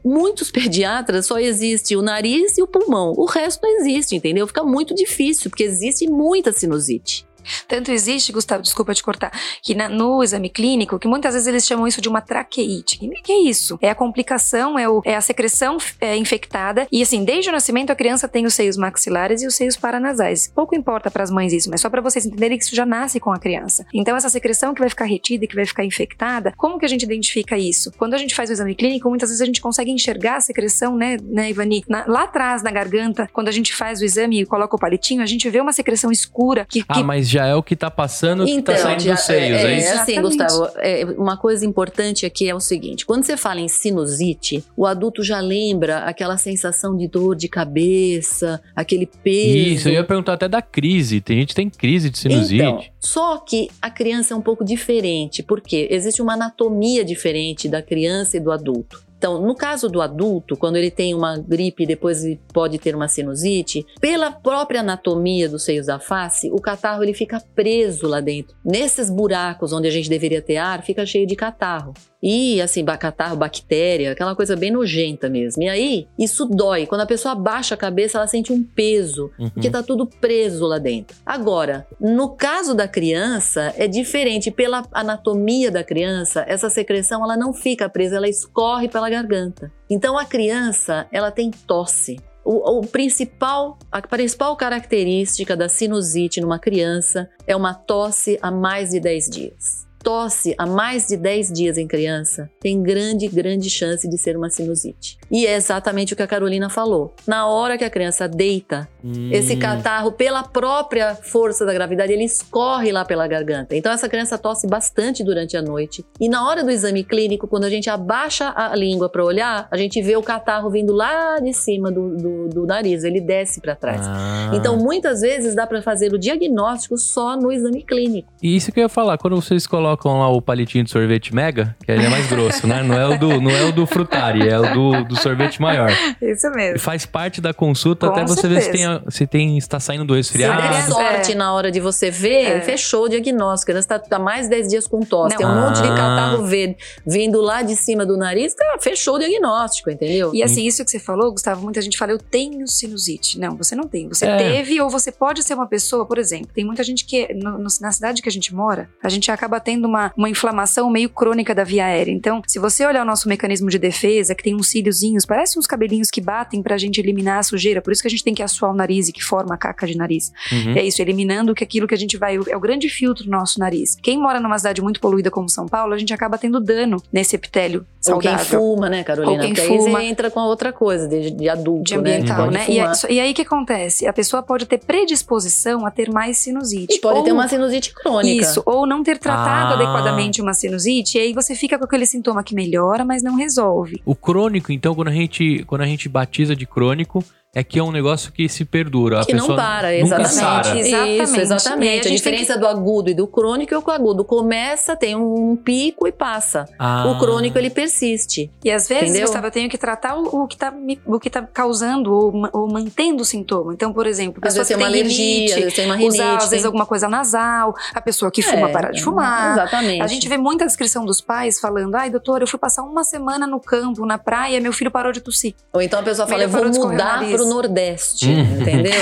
[0.05, 3.13] muitos pediatras, só existe o nariz e o pulmão.
[3.17, 4.47] O resto não existe, entendeu?
[4.47, 7.27] Fica muito difícil, porque existe muita sinusite.
[7.69, 11.67] Tanto existe, Gustavo, desculpa te cortar, que na, no exame clínico, que muitas vezes eles
[11.67, 12.99] chamam isso de uma traqueite.
[13.03, 13.79] O que é isso?
[13.81, 16.87] É a complicação, é, o, é a secreção é, infectada.
[16.91, 20.51] E assim, desde o nascimento a criança tem os seios maxilares e os seios paranasais.
[20.55, 23.21] Pouco importa para as mães isso, mas só para vocês entenderem que isso já nasce
[23.21, 23.87] com a criança.
[23.93, 26.89] Então essa secreção que vai ficar retida e que vai ficar infectada, como que a
[26.89, 27.93] gente identifica isso?
[27.97, 30.97] Quando a gente faz o exame clínico, muitas vezes a gente consegue enxergar a secreção,
[30.97, 31.85] né, né Ivani?
[31.89, 35.23] Na, lá atrás na garganta, quando a gente faz o exame e coloca o palitinho,
[35.23, 38.45] a gente vê uma secreção escura que, Ah, mas já é o que tá passando,
[38.45, 39.93] que tá Então, saindo já- dos seios, é, é, isso?
[40.01, 40.21] assim.
[40.21, 44.87] Gustavo, é, uma coisa importante aqui é o seguinte: quando você fala em sinusite, o
[44.87, 49.57] adulto já lembra aquela sensação de dor de cabeça, aquele peso.
[49.57, 51.21] Isso, eu ia perguntar até da crise.
[51.21, 52.55] Tem gente que tem crise de sinusite.
[52.63, 57.83] Então, só que a criança é um pouco diferente, porque existe uma anatomia diferente da
[57.83, 59.04] criança e do adulto.
[59.25, 62.95] Então, no caso do adulto, quando ele tem uma gripe e depois ele pode ter
[62.95, 68.21] uma sinusite, pela própria anatomia dos seios da face, o catarro ele fica preso lá
[68.21, 68.55] dentro.
[68.63, 71.95] Nesses buracos onde a gente deveria ter ar, fica cheio de catarro.
[72.27, 75.63] E assim, catarro, bactéria, aquela coisa bem nojenta mesmo.
[75.63, 76.87] E aí, isso dói.
[76.87, 79.51] Quando a pessoa abaixa a cabeça, ela sente um peso Uhum.
[79.51, 81.15] porque tá tudo preso lá dentro.
[81.27, 84.51] Agora, no caso da criança, é diferente.
[84.51, 89.73] Pela anatomia da criança, essa secreção ela não fica presa, ela escorre pela garganta.
[89.89, 92.19] Então a criança, ela tem tosse.
[92.45, 98.91] O, o principal, a principal característica da sinusite numa criança é uma tosse a mais
[98.91, 99.84] de 10 dias.
[100.05, 104.51] Tosse a mais de 10 dias em criança tem grande, grande chance de ser uma
[104.51, 105.17] sinusite.
[105.31, 107.15] E é exatamente o que a Carolina falou.
[107.27, 109.29] Na hora que a criança deita, Hum.
[109.31, 113.77] esse catarro, pela própria força da gravidade, ele escorre lá pela garganta.
[113.77, 116.03] Então, essa criança tosse bastante durante a noite.
[116.19, 119.77] E na hora do exame clínico, quando a gente abaixa a língua para olhar, a
[119.77, 123.77] gente vê o catarro vindo lá de cima do, do, do nariz, ele desce para
[123.77, 124.01] trás.
[124.07, 124.53] Ah.
[124.55, 128.33] Então, muitas vezes dá para fazer o diagnóstico só no exame clínico.
[128.43, 131.77] E isso que eu ia falar, quando vocês colocam lá o palitinho de sorvete mega,
[131.85, 132.83] que ele é mais grosso, né?
[132.83, 135.91] Não é o do, não é o do frutari, é o do, do sorvete maior.
[136.21, 136.79] Isso mesmo.
[136.79, 139.11] Faz parte da consulta Com até você ver se, tem, certeza.
[139.11, 140.93] se tem, está saindo do Se der resfriado.
[140.93, 141.35] sorte É.
[141.35, 142.61] na hora de você ver, É.
[142.61, 143.71] fechou o diagnóstico.
[143.71, 145.35] Ela está tá mais de 10 dias com tosse.
[145.35, 145.39] Não.
[145.39, 145.95] Tem um monte de Ah.
[145.95, 146.77] catarro verde
[147.07, 150.35] vindo lá de cima do nariz, tá, fechou o diagnóstico, entendeu?
[150.35, 153.39] E assim, isso que você falou, Gustavo, muita gente fala, eu tenho sinusite.
[153.39, 154.09] Não, você não tem.
[154.09, 154.37] Você É.
[154.37, 157.69] teve, ou você pode ser uma pessoa, por exemplo, tem muita gente que, no- no-
[157.81, 161.55] na cidade que a gente mora, a gente acaba tendo uma, uma inflamação meio crônica
[161.55, 162.13] da via aérea.
[162.13, 165.67] Então, se você olhar o nosso mecanismo de defesa, que tem uns cíliozinhos, parece uns
[165.67, 168.43] cabelinhos que batem pra gente eliminar a sujeira, por isso que a gente tem que
[168.43, 170.33] assoar o nariz e que forma a caca de nariz.
[170.53, 170.73] Uhum.
[170.77, 172.37] É isso, eliminando que aquilo que a gente vai.
[172.49, 173.97] É o grande filtro do nosso nariz.
[174.03, 177.37] Quem mora numa cidade muito poluída como São Paulo, a gente acaba tendo dano nesse
[177.37, 178.61] epitélio Ou quem saudável.
[178.61, 179.33] fuma, né, Carolina?
[179.33, 180.03] Ou quem Porque fuma.
[180.05, 182.65] entra com outra coisa, de, de adulto, de ambiental, Pode né?
[182.69, 182.93] E, fumar.
[183.05, 184.07] aí- e aí o que acontece?
[184.07, 186.95] A pessoa pode ter predisposição a ter mais sinusite.
[186.97, 188.43] E pode ou, ter uma sinusite crônica.
[188.43, 189.74] Isso, ou não ter tratado Ah.
[189.75, 194.01] Adequadamente uma sinusite, e aí você fica com aquele sintoma que melhora, mas não resolve.
[194.05, 197.25] O crônico, então, quando a gente, quando a gente batiza de crônico,
[197.55, 199.21] é que é um negócio que se perdura.
[199.21, 200.35] A Que não pessoa para, nunca exatamente.
[200.35, 200.79] sara.
[200.79, 201.23] Exatamente.
[201.23, 202.01] Isso, a exatamente.
[202.01, 205.57] A, tem diferença do agudo e do crônico é que o agudo começa, tem um
[205.57, 206.67] pico e passa.
[206.79, 207.07] Ah.
[207.09, 208.51] O crônico, ele persiste.
[208.65, 209.23] E às vezes, Entendeu?
[209.27, 212.33] Gustavo, eu tenho que tratar o, o que tá, me- o que tá causando ou,
[212.53, 213.73] ou mantendo o sintoma.
[213.73, 215.75] Então, por exemplo, a Às pessoa vezes tem que uma tem alergia, às rinite, vezes
[215.75, 216.15] tem uma rinite.
[216.15, 219.53] usar às vezes alguma coisa nasal, a pessoa que fuma É, para de fumar.
[219.53, 220.03] Exatamente.
[220.03, 223.47] A gente vê muita descrição dos pais falando: ai, doutor, eu fui passar uma semana
[223.47, 225.55] no campo, na praia, meu filho parou de tossir.
[225.73, 227.44] Ou então a pessoa fala, eu vou mudar nariz.
[227.45, 228.61] Pro Nordeste, Hum.
[228.61, 228.93] entendeu?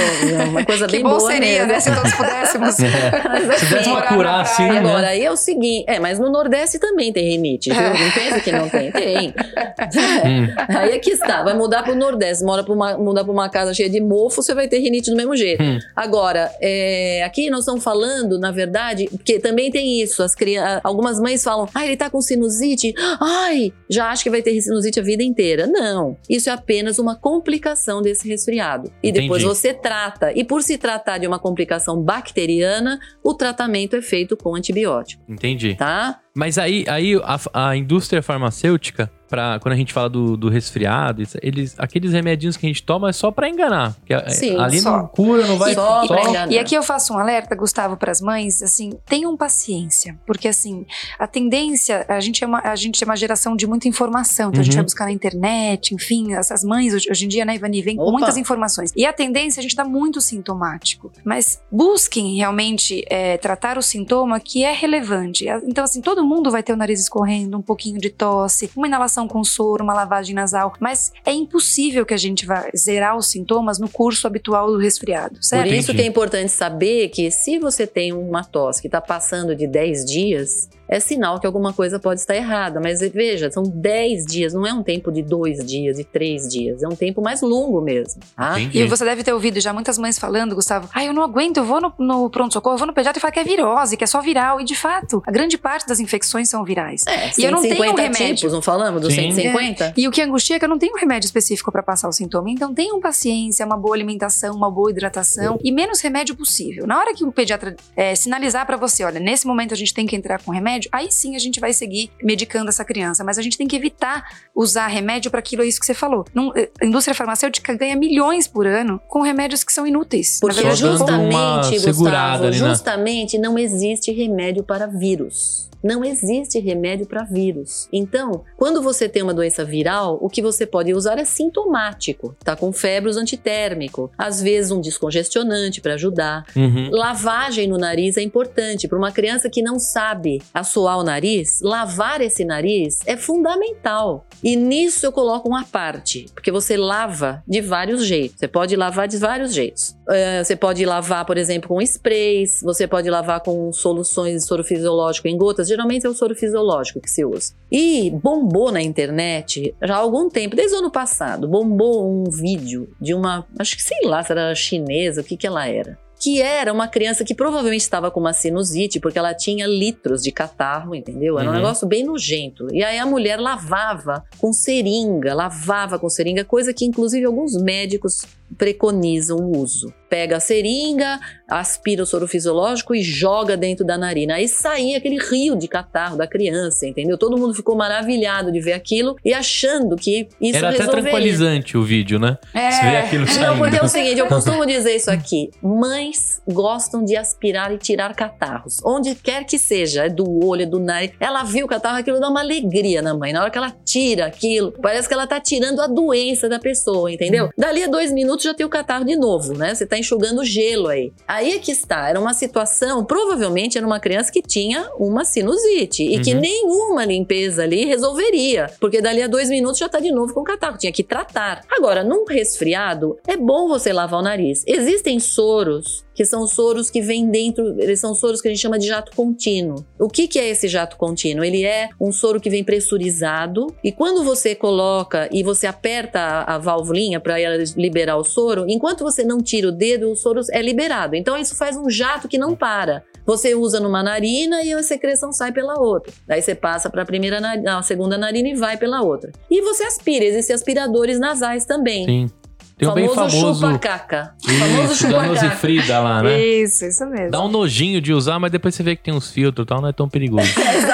[0.41, 1.67] É uma coisa que bem bom boa seria, mesmo.
[1.69, 1.81] né?
[1.81, 2.75] Se todos pudéssemos.
[2.83, 4.81] Se desse pra morar na curar assim, praia.
[4.83, 4.89] né?
[4.91, 7.81] Agora, aí é o seguinte, é, mas no Nordeste também tem rinite, viu?
[7.83, 9.29] Não pensa que não tem, tem.
[9.29, 10.55] Hum.
[10.69, 13.73] Aí é que está, vai mudar pro Nordeste, mora pra uma, mudar pra uma casa
[13.75, 15.63] cheia de mofo, você vai ter rinite do mesmo jeito.
[15.63, 15.79] Hum.
[15.95, 21.19] Agora, é, aqui nós estamos falando, na verdade, porque também tem isso, as crianças, algumas
[21.21, 25.03] mães falam, ah, ele tá com sinusite, ai, já acho que vai ter sinusite a
[25.03, 25.67] vida inteira.
[25.67, 28.93] Não, isso é apenas uma complicação desse resfriado.
[29.03, 29.45] E depois Entendi.
[29.45, 30.33] você trata.
[30.33, 35.75] E por se tratar de uma complicação bacteriana, o tratamento é feito com antibiótico, Entendi.
[35.75, 36.21] tá?
[36.35, 41.23] Mas aí, aí a, a indústria farmacêutica, pra, quando a gente fala do, do resfriado,
[41.41, 43.95] eles, aqueles remedinhos que a gente toma é só pra enganar.
[43.95, 44.99] Porque a- Sim, ali só.
[44.99, 46.53] não cura, não vai Só enganar.
[46.53, 50.85] E aqui eu faço um alerta, Gustavo, para as mães, assim, tenham paciência, porque assim,
[51.19, 54.61] a tendência, a gente é uma, a gente é uma geração de muita informação, então
[54.61, 54.77] a gente Uhum.
[54.81, 58.03] vai buscar na internet, enfim, essas mães hoje, hoje em dia, né, Ivani, vem com
[58.03, 58.13] Opa.
[58.13, 58.93] muitas informações.
[58.95, 64.39] E a tendência, a gente tá muito sintomático, mas busquem realmente é, tratar o sintoma
[64.39, 65.47] que é relevante.
[65.67, 69.22] Então, assim, todo mundo vai ter o nariz escorrendo, um pouquinho de tosse, uma inalação
[69.23, 73.29] alimentação com soro, uma lavagem nasal, mas é impossível que a gente vá zerar os
[73.29, 75.69] sintomas no curso habitual do resfriado, certo?
[75.69, 79.55] Por isso que é importante saber que se você tem uma tosse que está passando
[79.55, 82.81] de 10 dias, é sinal que alguma coisa pode estar errada.
[82.81, 86.83] Mas veja, são 10 dias, não é um tempo de dois dias e três dias,
[86.83, 88.21] é um tempo mais longo mesmo.
[88.37, 88.61] Tá?
[88.61, 91.65] E você deve ter ouvido já muitas mães falando, Gustavo, ai, eu não aguento, eu
[91.65, 94.07] vou no, no pronto-socorro, eu vou no pediatra e falo que é virose, que é
[94.07, 94.61] só viral.
[94.61, 97.03] E de fato, a grande parte das infecções são virais.
[97.07, 98.37] É, E eu não tenho 150 remédio.
[98.37, 99.33] tipos, não falamos dos Sim.
[99.33, 99.95] 150?
[99.97, 102.13] E o que angustia é que eu não tenho um remédio específico para passar o
[102.13, 102.51] sintoma.
[102.51, 106.87] Então tenham paciência, uma boa alimentação, uma boa hidratação e menos remédio possível.
[106.87, 110.07] Na hora que o pediatra é, sinalizar para você, olha, nesse momento a gente tem
[110.07, 113.23] que entrar com remédio, aí sim a gente vai seguir medicando essa criança.
[113.23, 116.25] Mas a gente tem que evitar usar remédio para aquilo, é isso que você falou.
[116.35, 120.39] Não- eh, a indústria farmacêutica ganha milhões por ano com remédios que são inúteis.
[120.41, 122.69] Porque verdade, justamente, Gustavo, ali, né?
[122.69, 125.71] justamente não existe remédio para vírus.
[125.83, 127.89] Não existe remédio para vírus.
[127.93, 132.37] Então, quando você tem uma doença viral, o que você pode usar é sintomático.
[132.45, 134.09] Tá com febre, usa antitérmico.
[134.17, 136.45] Às vezes um descongestionante para ajudar.
[136.55, 136.89] Uhum.
[136.93, 138.87] Lavagem no nariz é importante.
[138.87, 144.27] Para uma criança que não sabe assoar o nariz, lavar esse nariz é fundamental.
[144.43, 148.39] E nisso eu coloco uma parte, porque você lava de vários jeitos.
[148.39, 149.95] Você pode lavar de vários jeitos.
[150.09, 154.65] Eh, você pode lavar, por exemplo, com sprays, você pode lavar com soluções de soro
[154.65, 155.69] fisiológico em gotas.
[155.69, 157.53] Geralmente é o soro fisiológico que se usa.
[157.71, 162.89] E bombou na internet já há algum tempo, desde o ano passado, bombou um vídeo
[163.01, 166.41] de uma, acho que sei lá se era chinesa, o que que ela era que
[166.41, 170.95] era uma criança que provavelmente estava com uma sinusite, porque ela tinha litros de catarro,
[170.95, 171.37] entendeu?
[171.37, 171.59] Era um Uhum.
[171.59, 172.69] negócio bem nojento.
[172.73, 178.25] E aí a mulher lavava com seringa, lavava com seringa, coisa que inclusive alguns médicos
[178.59, 179.93] preconizam o uso.
[180.09, 184.35] Pega a seringa, aspira o soro fisiológico e joga dentro da narina.
[184.35, 187.17] Aí saía aquele rio de catarro da criança, entendeu?
[187.17, 191.11] Todo mundo ficou maravilhado de ver aquilo e achando que isso Era até resolveria.
[191.11, 192.37] tranquilizante o vídeo, né?
[192.53, 192.71] É.
[192.71, 193.59] Você vê aquilo Não, saindo.
[193.59, 195.51] porque é o seguinte, eu costumo dizer isso aqui.
[195.63, 198.81] Mães gostam de aspirar e tirar catarros.
[198.85, 201.13] Onde quer que seja, é do olho, é do nariz.
[201.19, 203.33] Ela viu o catarro, aquilo dá uma alegria na mãe.
[203.33, 207.11] Na hora que ela tira aquilo, parece que ela tá tirando a doença da pessoa,
[207.11, 207.49] entendeu?
[207.57, 209.75] Dali a dois minutos já tem o catarro de novo, né?
[209.75, 211.13] Você tá enxugando gelo aí.
[211.27, 212.09] Aí é que está.
[212.09, 216.41] Era uma situação, provavelmente era uma criança que tinha uma sinusite e que Uhum.
[216.41, 218.71] nenhuma limpeza ali resolveria.
[218.81, 220.79] Porque dali a dois minutos já tá de novo com catarro.
[220.79, 221.63] Tinha que tratar.
[221.71, 224.63] Agora, num resfriado, é bom você lavar o nariz.
[224.67, 228.79] Existem soros que são soros que vêm dentro, eles são soros que a gente chama
[228.79, 229.85] de jato contínuo.
[229.99, 231.45] O que, que é esse jato contínuo?
[231.45, 236.55] Ele é um soro que vem pressurizado e quando você coloca e você aperta a,
[236.55, 237.37] a válvulinha para
[237.77, 241.17] liberar o soro, enquanto você não tira o dedo, o soro é liberado.
[241.17, 243.03] Então isso faz um jato que não para.
[243.25, 246.13] Você usa numa narina e a secreção sai pela outra.
[246.27, 249.31] Daí você passa para a primeira a segunda narina e vai pela outra.
[249.51, 252.05] E você aspira, existem aspiradores nasais também.
[252.05, 252.42] Sim.
[252.83, 253.55] Tem um bem famoso.
[253.61, 254.35] chupa-caca.
[254.45, 255.23] Famoso Isso, da.
[255.23, 256.45] Nosifrida lá, né?
[256.45, 257.31] Isso, isso mesmo.
[257.31, 259.81] Dá um nojinho de usar, mas depois você vê que tem uns filtros e tal,
[259.81, 260.51] não é tão perigoso.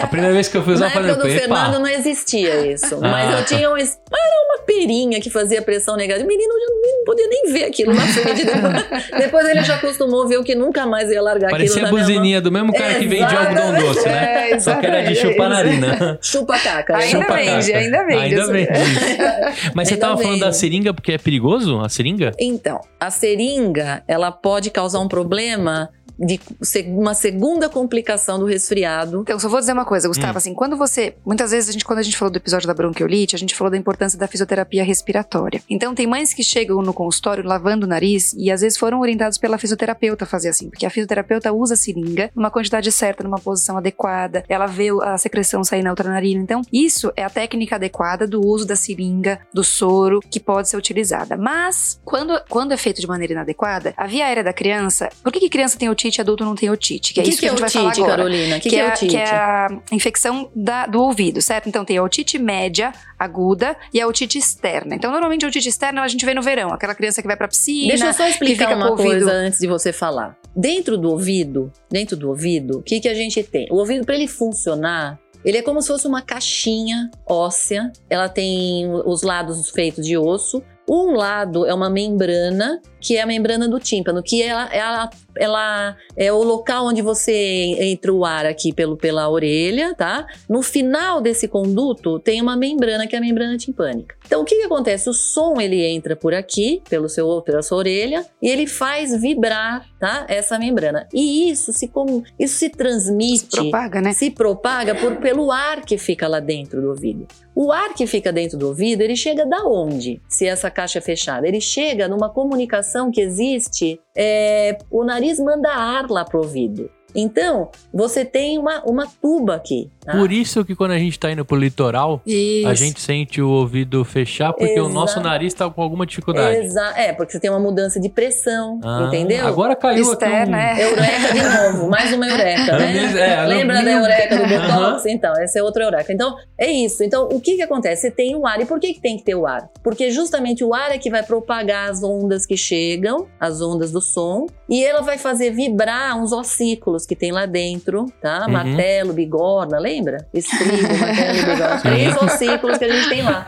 [0.00, 1.40] A primeira vez que eu fui usar, Na eu falei, época do "Epa".
[1.40, 2.98] Fernando não existia isso.
[3.00, 6.24] mas Ah, eu tinha um, era uma perinha que fazia pressão negativa.
[6.24, 8.44] O menino já não podia nem ver aquilo na frente.
[8.44, 11.90] Depois, depois ele já acostumou ver o que nunca mais ia largar Parecia aquilo a
[11.92, 12.12] minha mão.
[12.14, 14.50] buzininha do mesmo cara que vende algodão doce, né?
[14.52, 16.18] É, Só que era de chupar narina.
[16.22, 16.96] Chupa caca.
[16.96, 17.78] Ainda Chupa vende, caca.
[17.78, 18.52] ainda vende Ainda isso.
[18.52, 18.68] vende.
[19.74, 21.80] Mas você Ainda tava falando da seringa porque é perigoso?
[21.80, 22.32] A seringa?
[22.38, 25.88] Então, a seringa, ela pode causar um problema
[26.20, 26.38] de
[26.86, 29.20] uma segunda complicação do resfriado.
[29.22, 30.36] Então, só vou dizer uma coisa, Gustavo, Hum.
[30.36, 33.34] assim, quando você, muitas vezes a gente, quando a gente falou do episódio da bronquiolite,
[33.34, 35.62] a gente falou da importância da fisioterapia respiratória.
[35.68, 39.38] Então, tem mães que chegam no consultório lavando o nariz e às vezes foram orientados
[39.38, 43.38] pela fisioterapeuta a fazer assim, porque a fisioterapeuta usa a seringa numa quantidade certa, numa
[43.38, 46.42] posição adequada, ela vê a secreção sair na outra narina.
[46.42, 50.76] Então, isso é a técnica adequada do uso da seringa, do soro, que pode ser
[50.76, 51.36] utilizada.
[51.36, 55.40] Mas, quando, quando é feito de maneira inadequada, a via aérea da criança, por que,
[55.40, 57.14] que criança tem otite adulto não tem otite?
[57.14, 58.56] Que é o que, isso que, que, é a gente vai falar otite, agora Carolina?
[58.56, 59.10] O que, que, que é é, otite?
[59.10, 61.68] que é a infecção da- do ouvido, certo?
[61.68, 64.94] Então tem a otite média, aguda e a otite externa.
[64.94, 67.48] Então, normalmente a otite externa a gente vê no verão, aquela criança que vai pra
[67.48, 67.88] piscina.
[67.88, 70.36] Deixa eu só explicar uma coisa antes de você falar.
[70.54, 73.66] Dentro do ouvido, dentro do ouvido, o que, que a gente tem?
[73.70, 77.90] O ouvido, para ele funcionar, ele é como se fosse uma caixinha óssea.
[78.08, 80.62] Ela tem os lados feitos de osso.
[80.88, 85.96] Um lado é uma membrana, que é a membrana do tímpano, que ela, ela ela
[86.16, 87.32] é o local onde você
[87.78, 90.26] entra o ar aqui pelo, pela orelha, tá?
[90.48, 94.14] No final desse conduto tem uma membrana que é a membrana timpânica.
[94.26, 95.08] Então o que, que acontece?
[95.08, 99.86] O som ele entra por aqui, pelo seu, pela sua orelha, e ele faz vibrar,
[99.98, 100.24] tá?
[100.28, 101.08] Essa membrana.
[101.12, 104.12] E isso se como isso se transmite, Se propaga, né?
[104.12, 107.26] se propaga por, pelo ar que fica lá dentro do ouvido.
[107.54, 110.20] O ar que fica dentro do ouvido, ele chega da onde?
[110.28, 114.00] Se essa caixa é fechada, ele chega numa comunicação que existe.
[114.16, 116.90] É, o nariz manda ar lá pro ouvido.
[117.14, 119.90] Então, você tem uma, uma tuba aqui.
[120.04, 120.12] tá?
[120.12, 122.68] Por isso que quando a gente tá indo pro litoral, Isso.
[122.68, 124.88] a gente sente o ouvido fechar porque o Exato.
[124.94, 126.56] nosso nariz tá com alguma dificuldade.
[126.56, 129.46] Exa é, porque você tem uma mudança de pressão, Ah, entendeu?
[129.46, 130.86] Agora caiu Externa, aqui um...
[130.86, 130.90] é.
[130.90, 131.42] Eureka de
[131.72, 132.94] novo, mais uma eureka, né?
[133.20, 134.70] É, é, Lembra eu- da eureka do Botox?
[134.70, 135.02] Aham.
[135.06, 136.12] Então, esse é outro eureka.
[136.12, 137.02] Então, é isso.
[137.02, 138.02] Então, o que que acontece?
[138.02, 138.60] Você tem o ar.
[138.60, 139.68] E por que que tem que ter o ar?
[139.82, 144.00] Porque justamente o ar é que vai propagar as ondas que chegam, as ondas do
[144.00, 148.46] som, e ela vai fazer vibrar uns ossículos que tem lá dentro, tá?
[148.46, 148.52] Uhum.
[148.52, 150.26] Martelo, bigorna, lembra?
[150.32, 151.80] Estribo, martelo bigorna.
[151.82, 153.46] Três ossículos que a gente tem lá.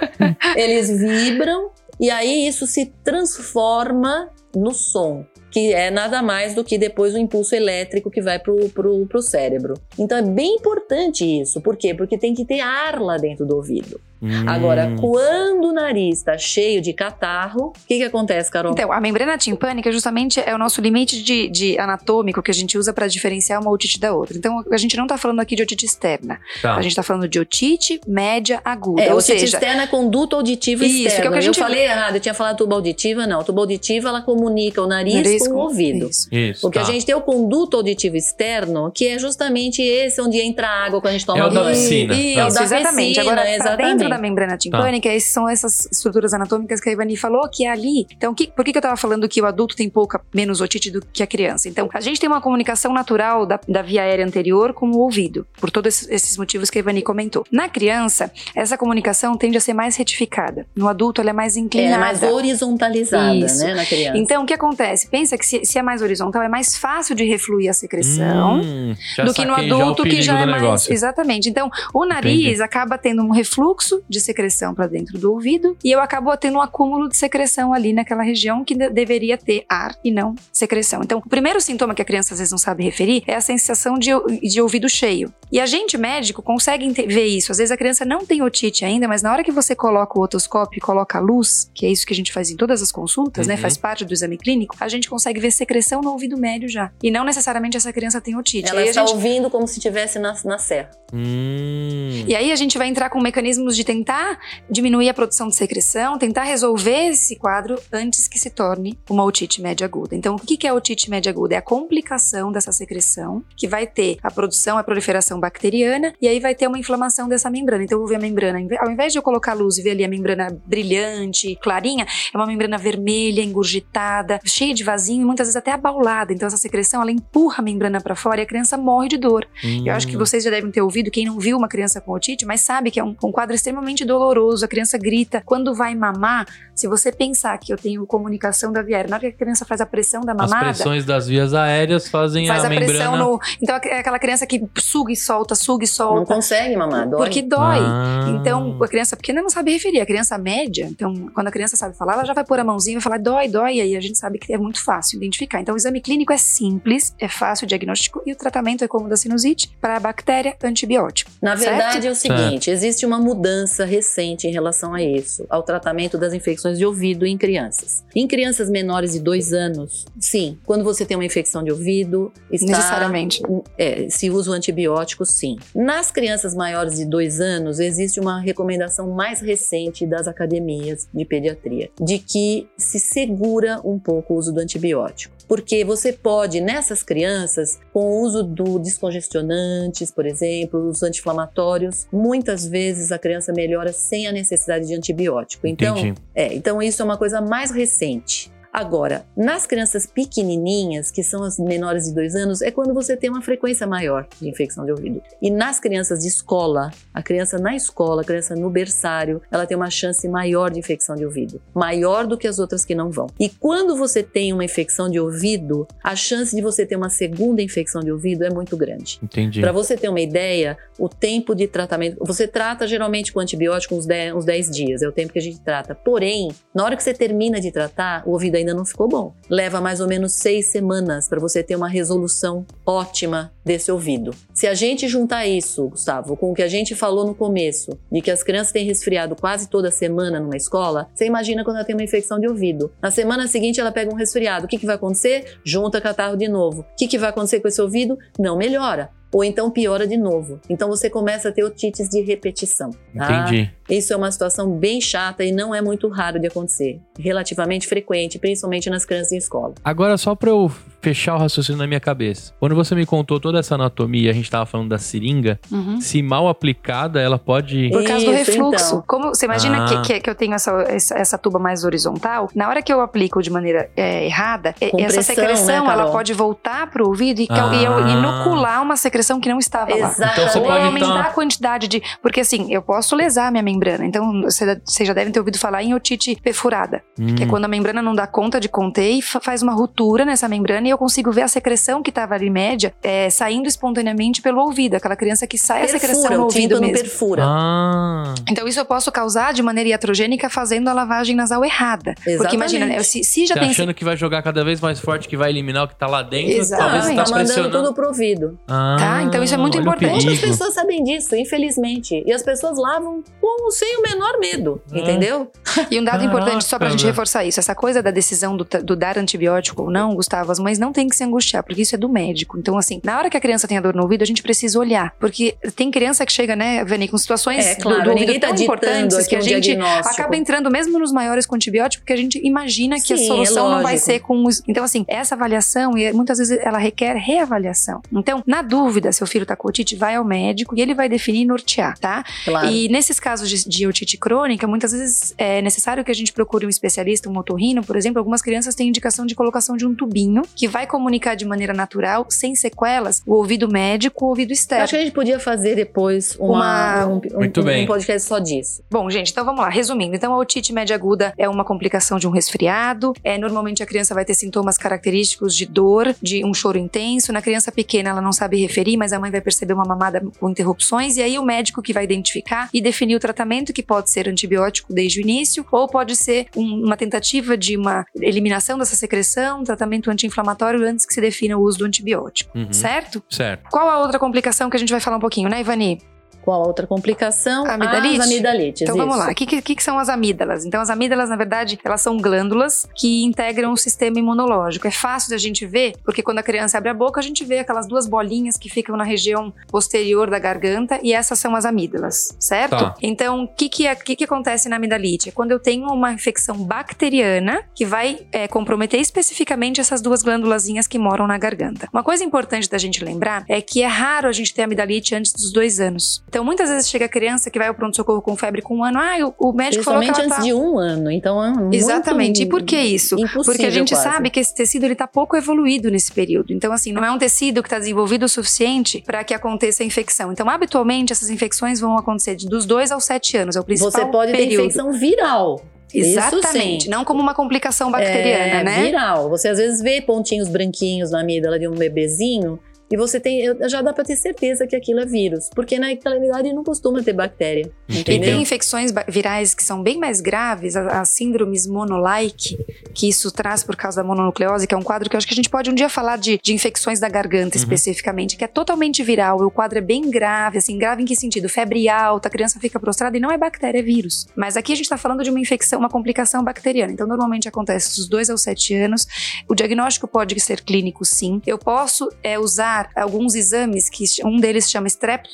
[0.56, 6.76] Eles vibram e aí isso se transforma no som, que é nada mais do que
[6.76, 9.74] depois o impulso elétrico que vai pro, pro, pro cérebro.
[9.98, 11.60] Então é bem importante isso.
[11.60, 11.94] Por quê?
[11.94, 14.00] Porque tem que ter ar lá dentro do ouvido.
[14.22, 14.44] Hum.
[14.48, 18.72] Agora, quando o nariz está cheio de catarro, o que, que acontece, Carol?
[18.72, 22.78] Então, a membrana timpânica justamente é o nosso limite de, de anatômico que a gente
[22.78, 24.36] usa para diferenciar uma otite da outra.
[24.38, 26.38] Então, a gente não tá falando aqui de otite externa.
[26.60, 26.76] Tá.
[26.76, 29.02] A gente tá falando de otite média aguda.
[29.02, 31.20] é, ou otite seja, externa é conduto auditivo Isso, externo.
[31.22, 33.42] que é o que a gente- Eu falei errado, eu tinha falado tuba auditiva, não.
[33.42, 36.08] Tuba auditiva, ela comunica o nariz, nariz com o ouvido.
[36.08, 36.28] Isso.
[36.32, 36.84] Isso, Porque tá.
[36.84, 41.10] a gente tem o conduto auditivo externo, que é justamente esse onde entra água quando
[41.10, 42.14] a gente toma É o da piscina.
[42.14, 43.14] Isso, É o da exatamente.
[43.14, 43.98] piscina, Agora, exatamente.
[43.98, 47.70] dentro da membrana timpânica, esses são essas estruturas anatômicas que a Ivani falou, que é
[47.70, 48.06] ali.
[48.16, 50.90] Então, que- por que, que eu tava falando que o adulto tem pouca, menos otite
[50.90, 51.68] do que a criança?
[51.68, 55.46] Então, a gente tem uma comunicação natural da, da via aérea anterior com o ouvido,
[55.60, 57.44] por todos esses, motivos que a Ivani comentou.
[57.52, 60.66] Na criança, essa comunicação tende a ser mais retificada.
[60.74, 61.98] No adulto, ela é mais É inclinada.
[61.98, 63.58] mais horizontalizada, Isso.
[63.64, 64.18] né, na criança.
[64.18, 65.08] Então, o que acontece?
[65.08, 68.94] Pensa que se, se é mais horizontal, é mais fácil de refluir a secreção Hum,
[69.24, 70.62] do que no saquei já adulto que já é mais.
[70.62, 70.92] negócio.
[70.92, 71.48] Exatamente.
[71.48, 76.00] Então, o nariz acaba tendo um refluxo de secreção para dentro do ouvido e eu
[76.00, 80.10] acabo tendo um acúmulo de secreção ali naquela região que de- deveria ter ar e
[80.10, 81.00] não secreção.
[81.02, 83.98] Então, o primeiro sintoma que a criança às vezes não sabe referir é a sensação
[83.98, 84.10] de,
[84.42, 85.32] de ouvido cheio.
[85.50, 87.52] E a gente, médico, consegue ver isso.
[87.52, 90.22] Às vezes a criança não tem otite ainda, mas na hora que você coloca o
[90.22, 92.90] otoscópio e coloca a luz, que é isso que a gente faz em todas as
[92.90, 93.54] consultas, né?
[93.54, 93.60] Uhum.
[93.60, 96.90] Faz parte do exame clínico, a gente consegue ver secreção no ouvido médio já.
[97.02, 98.70] E não necessariamente essa criança tem otite.
[98.70, 100.90] Ela está gente- ouvindo como se estivesse na, na serra.
[101.12, 102.24] Hum.
[102.26, 104.38] E aí a gente vai entrar com mecanismos de tentar
[104.70, 109.60] diminuir a produção de secreção, tentar resolver esse quadro antes que se torne uma otite
[109.60, 110.16] média aguda.
[110.16, 111.54] Então, o que é a otite média aguda?
[111.54, 116.40] É a complicação dessa secreção, que vai ter a produção, a proliferação bacteriana, e aí
[116.40, 117.84] vai ter uma inflamação dessa membrana.
[117.84, 119.90] Então, eu vou ver a membrana, ao invés de eu colocar a luz e ver
[119.90, 125.48] ali a membrana brilhante, clarinha, é uma membrana vermelha, engurgitada, cheia de vasinho e muitas
[125.48, 126.32] vezes até abaulada.
[126.32, 129.46] Então, essa secreção, ela empurra a membrana para fora e a criança morre de dor.
[129.84, 130.18] Eu acho que Hum.
[130.18, 132.98] vocês já devem ter ouvido, quem não viu uma criança com otite, mas sabe que
[133.00, 133.71] é um, um quadro extremamente
[134.06, 134.64] doloroso.
[134.64, 135.42] A criança grita.
[135.44, 139.28] Quando vai mamar, se você pensar que eu tenho comunicação da via aérea, na hora
[139.28, 142.64] que a criança faz a pressão da As mamada, pressões das vias aéreas fazem faz
[142.64, 143.16] a, a, pressão membrana...
[143.18, 143.40] no.
[143.60, 146.34] Então é aquela criança que suga e solta, suga e Não solta.
[146.34, 147.20] consegue mamar, dói.
[147.20, 147.78] Porque dói.
[147.80, 148.36] Ah.
[148.40, 151.96] Então, a criança pequena não sabe referir, a criança média, então, quando a criança sabe
[151.96, 154.00] falar, ela já vai pôr a mãozinha e vai falar dói, dói, e aí a
[154.00, 155.60] gente sabe que é muito fácil identificar.
[155.60, 159.08] Então, o exame clínico é simples, é fácil o diagnóstico e o tratamento é como
[159.08, 161.30] da sinusite, para a bactéria, antibiótico.
[161.40, 161.76] Na Certo?
[161.76, 166.32] verdade, é o seguinte: existe uma mudança recente em relação a isso, ao tratamento das
[166.32, 168.04] infecções de ouvido em crianças.
[168.14, 172.66] Em crianças menores de dois anos, sim, quando você tem uma infecção de ouvido, está.
[172.66, 173.42] Necessariamente.
[173.76, 175.56] É, se usa o antibiótico, sim.
[175.74, 181.90] Nas crianças maiores de dois anos, existe uma recomendação mais recente das academias de pediatria,
[182.00, 185.34] de que se segura um pouco o uso do antibiótico.
[185.48, 192.66] Porque você pode, nessas crianças, com o uso do descongestionantes, por exemplo, os anti-inflamatórios, muitas
[192.66, 195.66] vezes a criança melhora sem a necessidade de antibiótico.
[195.66, 196.20] Então, Entendi.
[196.34, 198.50] é, então isso é uma coisa mais recente.
[198.72, 203.28] Agora, nas crianças pequenininhas, que são as menores de dois anos, é quando você tem
[203.28, 205.20] uma frequência maior de infecção de ouvido.
[205.42, 209.76] E nas crianças de escola, a criança na escola, a criança no berçário, ela tem
[209.76, 213.26] uma chance maior de infecção de ouvido, maior do que as outras que não vão.
[213.38, 217.60] E quando você tem uma infecção de ouvido, a chance de você ter uma segunda
[217.60, 219.18] infecção de ouvido é muito grande.
[219.22, 219.60] Entendi.
[219.60, 222.16] Para você ter uma ideia, o tempo de tratamento.
[222.24, 225.42] Você trata geralmente com antibiótico uns 10, uns 10 dias, é o tempo que a
[225.42, 225.94] gente trata.
[225.94, 229.34] Porém, na hora que você termina de tratar, o ouvido ainda não ficou bom.
[229.48, 234.34] Leva mais ou menos seis semanas para você ter uma resolução ótima desse ouvido.
[234.52, 238.20] Se a gente juntar isso, Gustavo, com o que a gente falou no começo, de
[238.20, 241.94] que as crianças têm resfriado quase toda semana numa escola, você imagina quando ela tem
[241.94, 242.92] uma infecção de ouvido.
[243.00, 244.66] Na semana seguinte ela pega um resfriado.
[244.66, 245.58] O que, que vai acontecer?
[245.64, 246.82] Junta catarro de novo.
[246.82, 248.18] O que, que vai acontecer com esse ouvido?
[248.38, 250.60] Não melhora ou então piora de novo.
[250.68, 252.90] Então você começa a ter otites de repetição.
[253.16, 253.46] Tá?
[253.48, 253.72] Entendi.
[253.92, 256.98] Isso é uma situação bem chata e não é muito raro de acontecer.
[257.18, 259.74] Relativamente frequente, principalmente nas crianças em escola.
[259.84, 260.70] Agora, só para eu
[261.02, 262.52] fechar o raciocínio na minha cabeça.
[262.60, 266.00] Quando você me contou toda essa anatomia, a gente estava falando da seringa, uhum.
[266.00, 267.90] se mal aplicada, ela pode.
[267.90, 268.86] Por causa Isso, do refluxo.
[268.86, 269.04] Então.
[269.06, 270.02] Como você imagina ah.
[270.02, 273.42] que, que, eu tenho essa, essa, essa, tuba mais horizontal, na hora que eu aplico
[273.42, 277.48] de maneira é, errada, essa pressão, secreção né, ela pode voltar para o ouvido e,
[277.50, 277.70] ah.
[277.74, 280.20] e, inocular uma secreção que não estava Exato.
[280.20, 280.32] lá.
[280.32, 281.20] Então você Ou pode aumentar então...
[281.20, 282.00] a quantidade de.
[282.22, 283.81] Porque assim, eu posso lesar minha membrana.
[284.02, 287.34] Então, vocês já devem ter ouvido falar em otite perfurada, hum.
[287.34, 287.48] que é hum.
[287.48, 290.90] quando a membrana não dá conta de conter e faz uma ruptura nessa membrana e
[290.90, 294.94] eu consigo ver a secreção que estava ali média é, saindo espontaneamente pelo ouvido.
[294.94, 296.96] Aquela criança que sai perfura, a secreção no ouvido mesmo.
[296.96, 297.42] perfura.
[297.44, 298.34] Ah.
[298.48, 302.10] Então isso eu posso causar de maneira iatrogênica fazendo a lavagem nasal errada.
[302.10, 302.38] Exatamente.
[302.38, 303.70] Porque imagina, se, se já tá tem...
[303.70, 303.98] achando esse...
[303.98, 306.52] que vai jogar cada vez mais forte, que vai eliminar o que tá lá dentro,
[306.52, 307.16] Exatamente.
[307.16, 308.58] talvez tá, tá mandando tudo pro ouvido.
[308.68, 309.22] Ah, tá?
[309.22, 310.28] Então isso é muito importante.
[310.28, 312.22] As pessoas sabem disso, infelizmente.
[312.26, 314.98] E as pessoas lavam com, sem o menor medo, ah.
[314.98, 315.50] entendeu?
[315.90, 318.64] E um dado Caraca, importante, só pra gente reforçar isso, essa coisa da decisão do,
[318.82, 321.94] do dar antibiótico ou não, Gustavo, as mães não têm que se angustiar, porque isso
[321.94, 322.58] é do médico.
[322.58, 324.78] Então, assim, na hora que a criança tem a dor no ouvido, a gente precisa
[324.78, 325.14] olhar.
[325.18, 328.48] Porque tem criança que chega, né, Vani, com situações é, claro, do, do ouvido tá
[328.48, 332.40] tão importantes que a gente acaba entrando mesmo nos maiores com antibiótico, porque a gente
[332.44, 334.62] imagina que Sim, a solução é não vai ser com os.
[334.66, 338.00] Então, assim, essa avaliação, e muitas vezes ela requer reavaliação.
[338.12, 341.42] Então, na dúvida, seu filho tá com otite, vai ao médico e ele vai definir
[341.42, 342.24] e nortear, tá?
[342.44, 342.66] Claro.
[342.68, 346.66] E nesses casos de, de otite crônica, muitas vezes é necessário que a gente procure
[346.66, 348.18] um especialista, um otorrino, por exemplo.
[348.18, 352.26] Algumas crianças têm indicação de colocação de um tubinho que vai comunicar de maneira natural,
[352.28, 354.84] sem sequelas o ouvido médico, o ouvido externo.
[354.84, 357.84] Acho que a gente podia fazer depois uma, uma um, Muito um, bem.
[357.84, 358.82] um podcast só disso.
[358.90, 359.68] Bom, gente, então vamos lá.
[359.68, 363.12] Resumindo, então a otite média aguda é uma complicação de um resfriado.
[363.22, 367.32] É, normalmente a criança vai ter sintomas característicos de dor, de um choro intenso.
[367.32, 370.50] Na criança pequena ela não sabe referir, mas a mãe vai perceber uma mamada com
[370.50, 373.41] interrupções e aí o médico que vai identificar e definir o tratamento
[373.72, 378.04] que pode ser antibiótico desde o início ou pode ser um, uma tentativa de uma
[378.16, 382.72] eliminação dessa secreção, um tratamento anti-inflamatório antes que se defina o uso do antibiótico, uhum.
[382.72, 383.22] certo?
[383.28, 383.68] Certo.
[383.70, 386.00] Qual a outra complicação que a gente vai falar um pouquinho, né, Ivani?
[386.42, 387.64] Qual a outra complicação?
[387.66, 388.20] Amidalite.
[388.20, 388.82] As amidalites.
[388.82, 389.30] Então vamos lá.
[389.30, 390.64] O que, que, que, são as amígdalas?
[390.64, 394.86] Então, as amígdalas, na verdade, elas são glândulas que integram o sistema imunológico.
[394.86, 397.60] É fácil da gente ver, porque quando a criança abre a boca, a gente vê
[397.60, 402.36] aquelas duas bolinhas que ficam na região posterior da garganta, e essas são as amígdalas,
[402.38, 402.76] certo?
[402.76, 402.94] Tá.
[403.00, 405.28] Então, o que, que, é, que, que acontece na amidalite?
[405.28, 410.86] É quando eu tenho uma infecção bacteriana que vai é, comprometer especificamente essas duas glândulazinhas
[410.86, 411.88] que moram na garganta.
[411.92, 415.32] Uma coisa importante da gente lembrar é que é raro a gente ter amidalite antes
[415.32, 416.22] dos dois anos.
[416.32, 418.98] Então, muitas vezes chega a criança que vai ao pronto-socorro com febre com um ano,
[418.98, 420.40] ah, o, o médico falou que ela antes tá...
[420.40, 422.44] de um ano, então é muito Exatamente.
[422.44, 423.16] E por que isso?
[423.44, 424.02] Porque a gente quase.
[424.02, 426.54] sabe que esse tecido ele tá pouco evoluído nesse período.
[426.54, 429.86] Então, assim, não é um tecido que está desenvolvido o suficiente para que aconteça a
[429.86, 430.32] infecção.
[430.32, 433.54] Então, habitualmente, essas infecções vão acontecer de dos dois aos sete anos.
[433.54, 434.56] É o principal Você pode período.
[434.56, 435.62] ter infecção viral.
[435.92, 438.82] Exatamente, não como uma complicação bacteriana, é, né?
[438.84, 439.28] Viral.
[439.28, 442.58] Você às vezes vê pontinhos branquinhos na amígdala de um bebezinho
[442.92, 446.52] e você tem, já dá para ter certeza que aquilo é vírus, porque na calamidade
[446.52, 447.72] não costuma ter bactéria.
[447.88, 448.14] Entendeu?
[448.14, 452.58] E tem infecções virais que são bem mais graves, as síndromes monolike,
[452.92, 455.32] que isso traz por causa da mononucleose, que é um quadro que eu acho que
[455.32, 457.62] a gente pode um dia falar de, de infecções da garganta uhum.
[457.62, 459.40] especificamente, que é totalmente viral.
[459.40, 461.48] O quadro é bem grave, assim, grave em que sentido?
[461.48, 464.26] Febre alta, a criança fica prostrada e não é bactéria, é vírus.
[464.36, 466.92] Mas aqui a gente está falando de uma infecção, uma complicação bacteriana.
[466.92, 469.06] Então, normalmente acontece dos 2 aos 7 anos.
[469.48, 471.40] O diagnóstico pode ser clínico, sim.
[471.46, 474.88] Eu posso é, usar alguns exames que um deles chama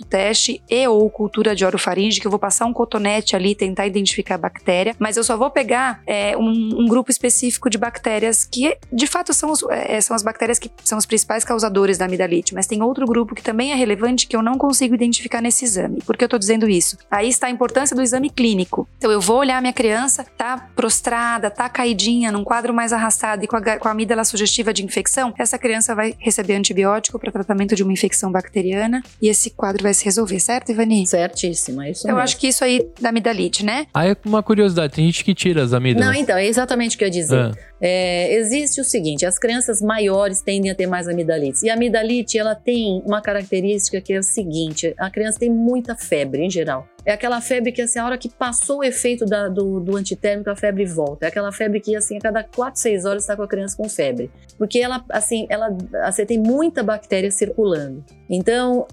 [0.09, 4.36] teste e ou cultura de orofaringe, que eu vou passar um cotonete ali tentar identificar
[4.36, 8.76] a bactéria, mas eu só vou pegar é, um, um, grupo específico de bactérias que
[8.92, 12.55] de fato são, os, é, são as bactérias que são os principais causadores da amidalite,
[12.55, 16.01] mas tem outro grupo que também é relevante que eu não consigo identificar nesse exame.
[16.03, 16.96] Por que eu estou dizendo isso?
[17.11, 18.88] Aí está a importância do exame clínico.
[18.99, 23.46] Então eu vou olhar minha criança, tá prostrada, tá caidinha, num quadro mais arrastado e
[23.46, 27.74] com a, com a amígdala sugestiva de infecção, essa criança vai receber antibiótico para tratamento
[27.74, 31.07] de uma infecção bacteriana e esse quadro vai se resolver, certo, Ivani?
[31.07, 32.22] Certíssimo, é isso Eu mesmo.
[32.22, 33.86] acho que isso aí da amidalite, né?
[33.95, 36.14] Aí uma curiosidade, tem gente que tira as amígdalas.
[36.14, 37.39] Não, então, é exatamente o que eu ia dizer.
[37.39, 37.53] Ah.
[37.80, 41.64] É, existe o seguinte, as crianças maiores tendem a ter mais amidalite.
[41.64, 45.97] E a amidalite, ela tem uma característica que é o seguinte, a criança tem muita
[45.97, 49.48] febre, em geral é aquela febre que, assim, a hora que passou o efeito da,
[49.48, 51.24] do, do antitérmico, a febre volta.
[51.24, 53.88] É aquela febre que, assim, a cada 4, 6 horas está com a criança com
[53.88, 54.30] febre.
[54.59, 58.04] Porque ela, assim, ela, você tem muita bactéria circulando.
[58.28, 58.86] Então,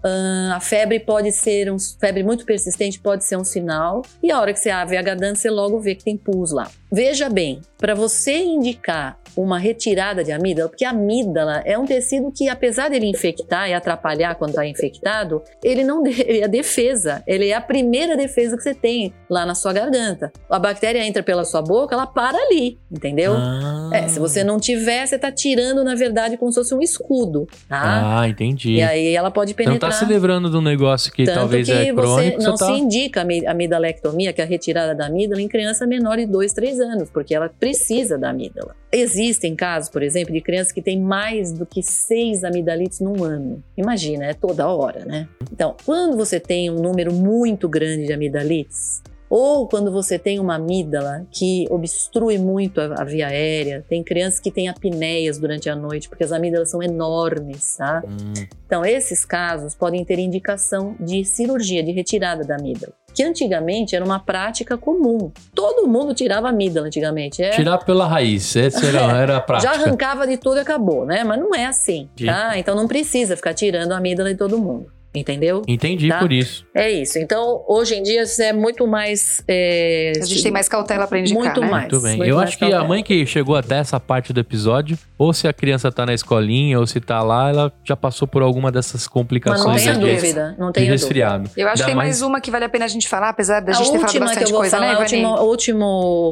[0.54, 4.02] a febre pode ser um febre muito persistente, pode ser um sinal.
[4.24, 6.72] E a hora que você abre a HDAN, você logo vê que tem pus lá.
[6.90, 12.32] Veja bem, para você indicar uma retirada de amígdala, porque a amígdala é um tecido
[12.32, 17.24] que, apesar dele infectar e atrapalhar quando está infectado, ele não ele é a defesa,
[17.28, 20.32] ele é a primeira defesa que você tem lá na sua garganta.
[20.50, 23.34] A bactéria entra pela sua boca, ela para ali, entendeu?
[23.36, 23.90] Ah.
[23.94, 27.48] É, se você não tiver, você está tirando, na verdade, como se fosse um escudo,
[27.68, 28.22] tá?
[28.22, 28.76] Ah, entendi.
[28.76, 29.92] E aí ela pode não penetrar.
[29.92, 32.66] tá se livrando de um negócio que Tanto talvez que é crônico, você não tá...
[32.66, 36.54] se indica a amidalectomia, que é a retirada da amígdala, em criança menor de 2,
[36.54, 38.76] 3 anos, porque ela precisa da amígdala.
[38.98, 43.62] Existem casos, por exemplo, de crianças que têm mais do que 6 amidalites num ano.
[43.76, 45.28] Imagina, é toda hora, né?
[45.52, 49.04] Então, quando você tem um número muito grande de amidalites,
[49.38, 54.40] ou quando você tem uma amígdala que obstrui muito a, a via aérea, tem crianças
[54.40, 58.02] que têm apneias durante a noite, porque as amígdalas são enormes, tá?
[58.08, 58.34] Hum,
[58.66, 62.94] Então, esses casos podem ter indicação de cirurgia, de retirada da amígdala.
[63.14, 65.32] Que antigamente era uma prática comum.
[65.54, 67.42] Todo mundo tirava amígdala antigamente.
[67.44, 69.74] É, Tirar pela raiz, essa era, era a prática.
[69.74, 71.24] já arrancava de tudo e acabou, né?
[71.26, 72.58] Mas não é assim, tá?
[72.58, 74.88] Então não precisa ficar tirando a amígdala de todo mundo.
[75.16, 75.62] Entendeu?
[75.68, 76.20] Entendi Tá?
[76.20, 76.66] por isso.
[76.74, 77.18] É isso.
[77.20, 79.44] Então, hoje em dia, isso é muito mais.
[79.48, 81.68] é, A gente tem mais cautela para indicar, Muito né?
[81.70, 81.84] mais.
[81.92, 82.18] Muito bem.
[82.18, 82.88] muito Eu acho que a cautela.
[82.88, 86.80] mãe que chegou até essa parte do episódio, ou se a criança tá na escolinha,
[86.80, 90.16] ou se tá lá, ela já passou por alguma dessas Mas complicações não tenha de-
[90.16, 90.56] dúvida.
[90.60, 90.92] Não dúvida.
[90.92, 91.50] resfriado.
[91.56, 93.72] Eu acho que tem mais uma que vale a pena a gente falar, apesar da
[93.74, 95.42] gente a ter falado última que eu bastante vou coisa, falar, né, a última, a
[95.42, 95.86] última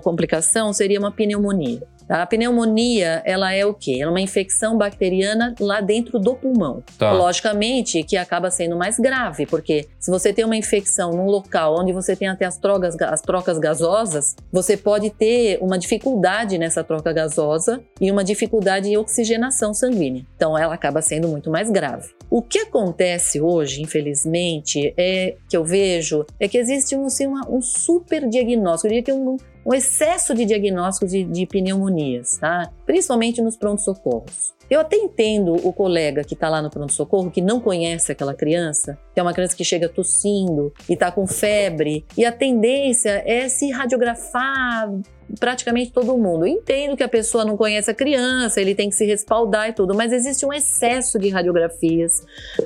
[0.04, 1.82] complicação seria uma pneumonia.
[2.08, 2.22] Tá?
[2.22, 4.00] A pneumonia, ela é o quê?
[4.02, 6.84] Ela é uma infecção bacteriana lá dentro do pulmão.
[6.98, 7.12] Tá.
[7.12, 11.92] Logicamente que acaba sendo mais grave, porque se você tem uma infecção num local onde
[11.92, 17.12] você tem até as trocas, as trocas gasosas, você pode ter uma dificuldade nessa troca
[17.14, 20.26] gasosa e uma dificuldade em oxigenação sanguínea.
[20.36, 22.10] Então ela acaba sendo muito mais grave.
[22.36, 27.48] O que acontece hoje, infelizmente, é que eu vejo é que existe um, assim, uma-
[27.48, 28.88] um super diagnóstico.
[28.88, 32.72] Eu diria que é um, um excesso de diagnósticos de, de pneumonias, tá?
[32.88, 34.52] Principalmente nos pronto-socorros.
[34.68, 38.98] Eu até entendo o colega que está lá no pronto-socorro, que não conhece aquela criança,
[39.14, 43.48] que é uma criança que chega tossindo e está com febre, e a tendência é
[43.48, 44.92] se radiografar
[45.40, 46.46] praticamente todo mundo.
[46.46, 49.74] Eu entendo que a pessoa não conhece a criança, ele tem que se respaldar e
[49.74, 52.12] tudo, mas existe um excesso de radiografias.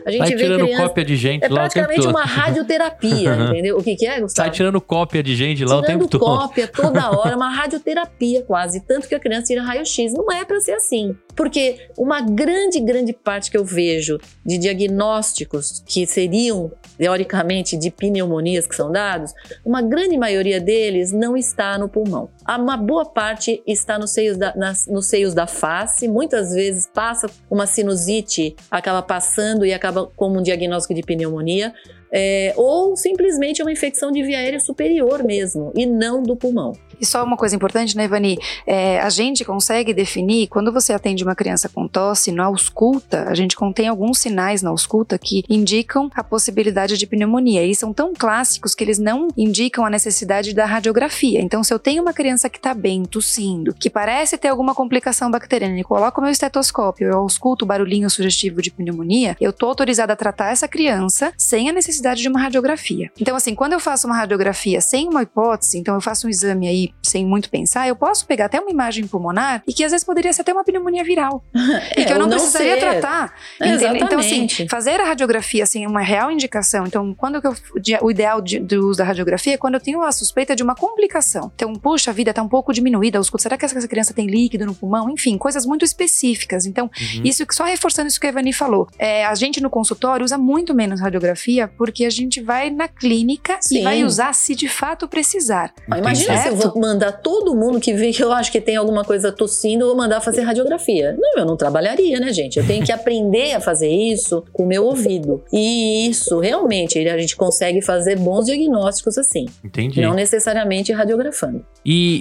[0.05, 0.83] A gente Sai vê tirando criança...
[0.83, 3.77] cópia de gente É lá o tempo praticamente uma radioterapia, entendeu?
[3.77, 4.47] O que, que é, Gustavo?
[4.47, 6.19] Sai tirando cópia de gente lá o tempo Tirando todo.
[6.19, 10.13] cópia toda hora, uma radioterapia quase, tanto que a criança tira raio-x.
[10.13, 11.15] Não é para ser assim.
[11.35, 18.65] Porque uma grande, grande parte que eu vejo de diagnósticos que seriam, teoricamente, de pneumonias
[18.65, 19.33] que são dados,
[19.63, 22.29] uma grande maioria deles não está no pulmão.
[22.55, 27.29] Uma boa parte está nos seios da, nas- nos seios da face, muitas vezes passa
[27.49, 31.73] uma sinusite, acaba passando e acaba como um diagnóstico de pneumonia.
[32.09, 36.71] É, ou simplesmente é uma infecção de via aérea superior mesmo, e não do pulmão.
[36.99, 38.37] E só uma coisa importante, né, Ivani?
[38.65, 43.35] É, a gente consegue definir, quando você atende uma criança com tosse, na ausculta, a
[43.35, 47.65] gente contém alguns sinais na ausculta que indicam a possibilidade de pneumonia.
[47.65, 51.41] E são tão clássicos que eles não indicam a necessidade da radiografia.
[51.41, 55.29] Então, se eu tenho uma criança que está bem, tossindo, que parece ter alguma complicação
[55.29, 60.13] bacteriana, e coloco meu estetoscópio, eu ausculto o barulhinho sugestivo de pneumonia, eu tô autorizada
[60.13, 63.11] a tratar essa criança sem a necessidade de uma radiografia.
[63.19, 66.67] Então, assim, quando eu faço uma radiografia sem uma hipótese, então eu faço um exame
[66.67, 70.05] aí sem muito pensar, eu posso pegar até uma imagem pulmonar e que às vezes
[70.05, 71.43] poderia ser até uma pneumonia viral.
[71.97, 72.79] e que eu ou não precisaria ser.
[72.79, 73.33] tratar.
[73.61, 73.97] É?
[73.97, 76.85] Então, assim, fazer a radiografia assim, é uma real indicação.
[76.85, 77.55] Então, quando que eu,
[78.01, 80.75] o ideal de- do uso da radiografia é quando eu tenho a suspeita de uma
[80.75, 81.51] complicação.
[81.55, 84.65] Então, puxa, a vida está um pouco diminuída, os- será que essa criança tem líquido
[84.65, 85.09] no pulmão?
[85.09, 86.65] Enfim, coisas muito específicas.
[86.65, 87.21] Então, Uhum.
[87.23, 88.87] isso que- só reforçando isso que a Evani falou.
[88.97, 93.57] É, a gente no consultório usa muito menos radiografia porque a gente vai na clínica
[93.61, 93.79] Sim.
[93.79, 95.73] e vai usar se de fato precisar.
[95.87, 99.03] Imagina se eu vou mandar todo mundo que vê que eu acho que tem alguma
[99.03, 101.15] coisa tossindo, eu vou mandar fazer radiografia.
[101.19, 102.57] Não, eu não trabalharia, né, gente?
[102.59, 105.43] Eu tenho que aprender a fazer isso com o meu ouvido.
[105.51, 109.45] E isso, realmente, a gente consegue fazer bons diagnósticos assim.
[109.63, 110.01] Entendi.
[110.01, 111.65] Não necessariamente radiografando.
[111.85, 112.19] E,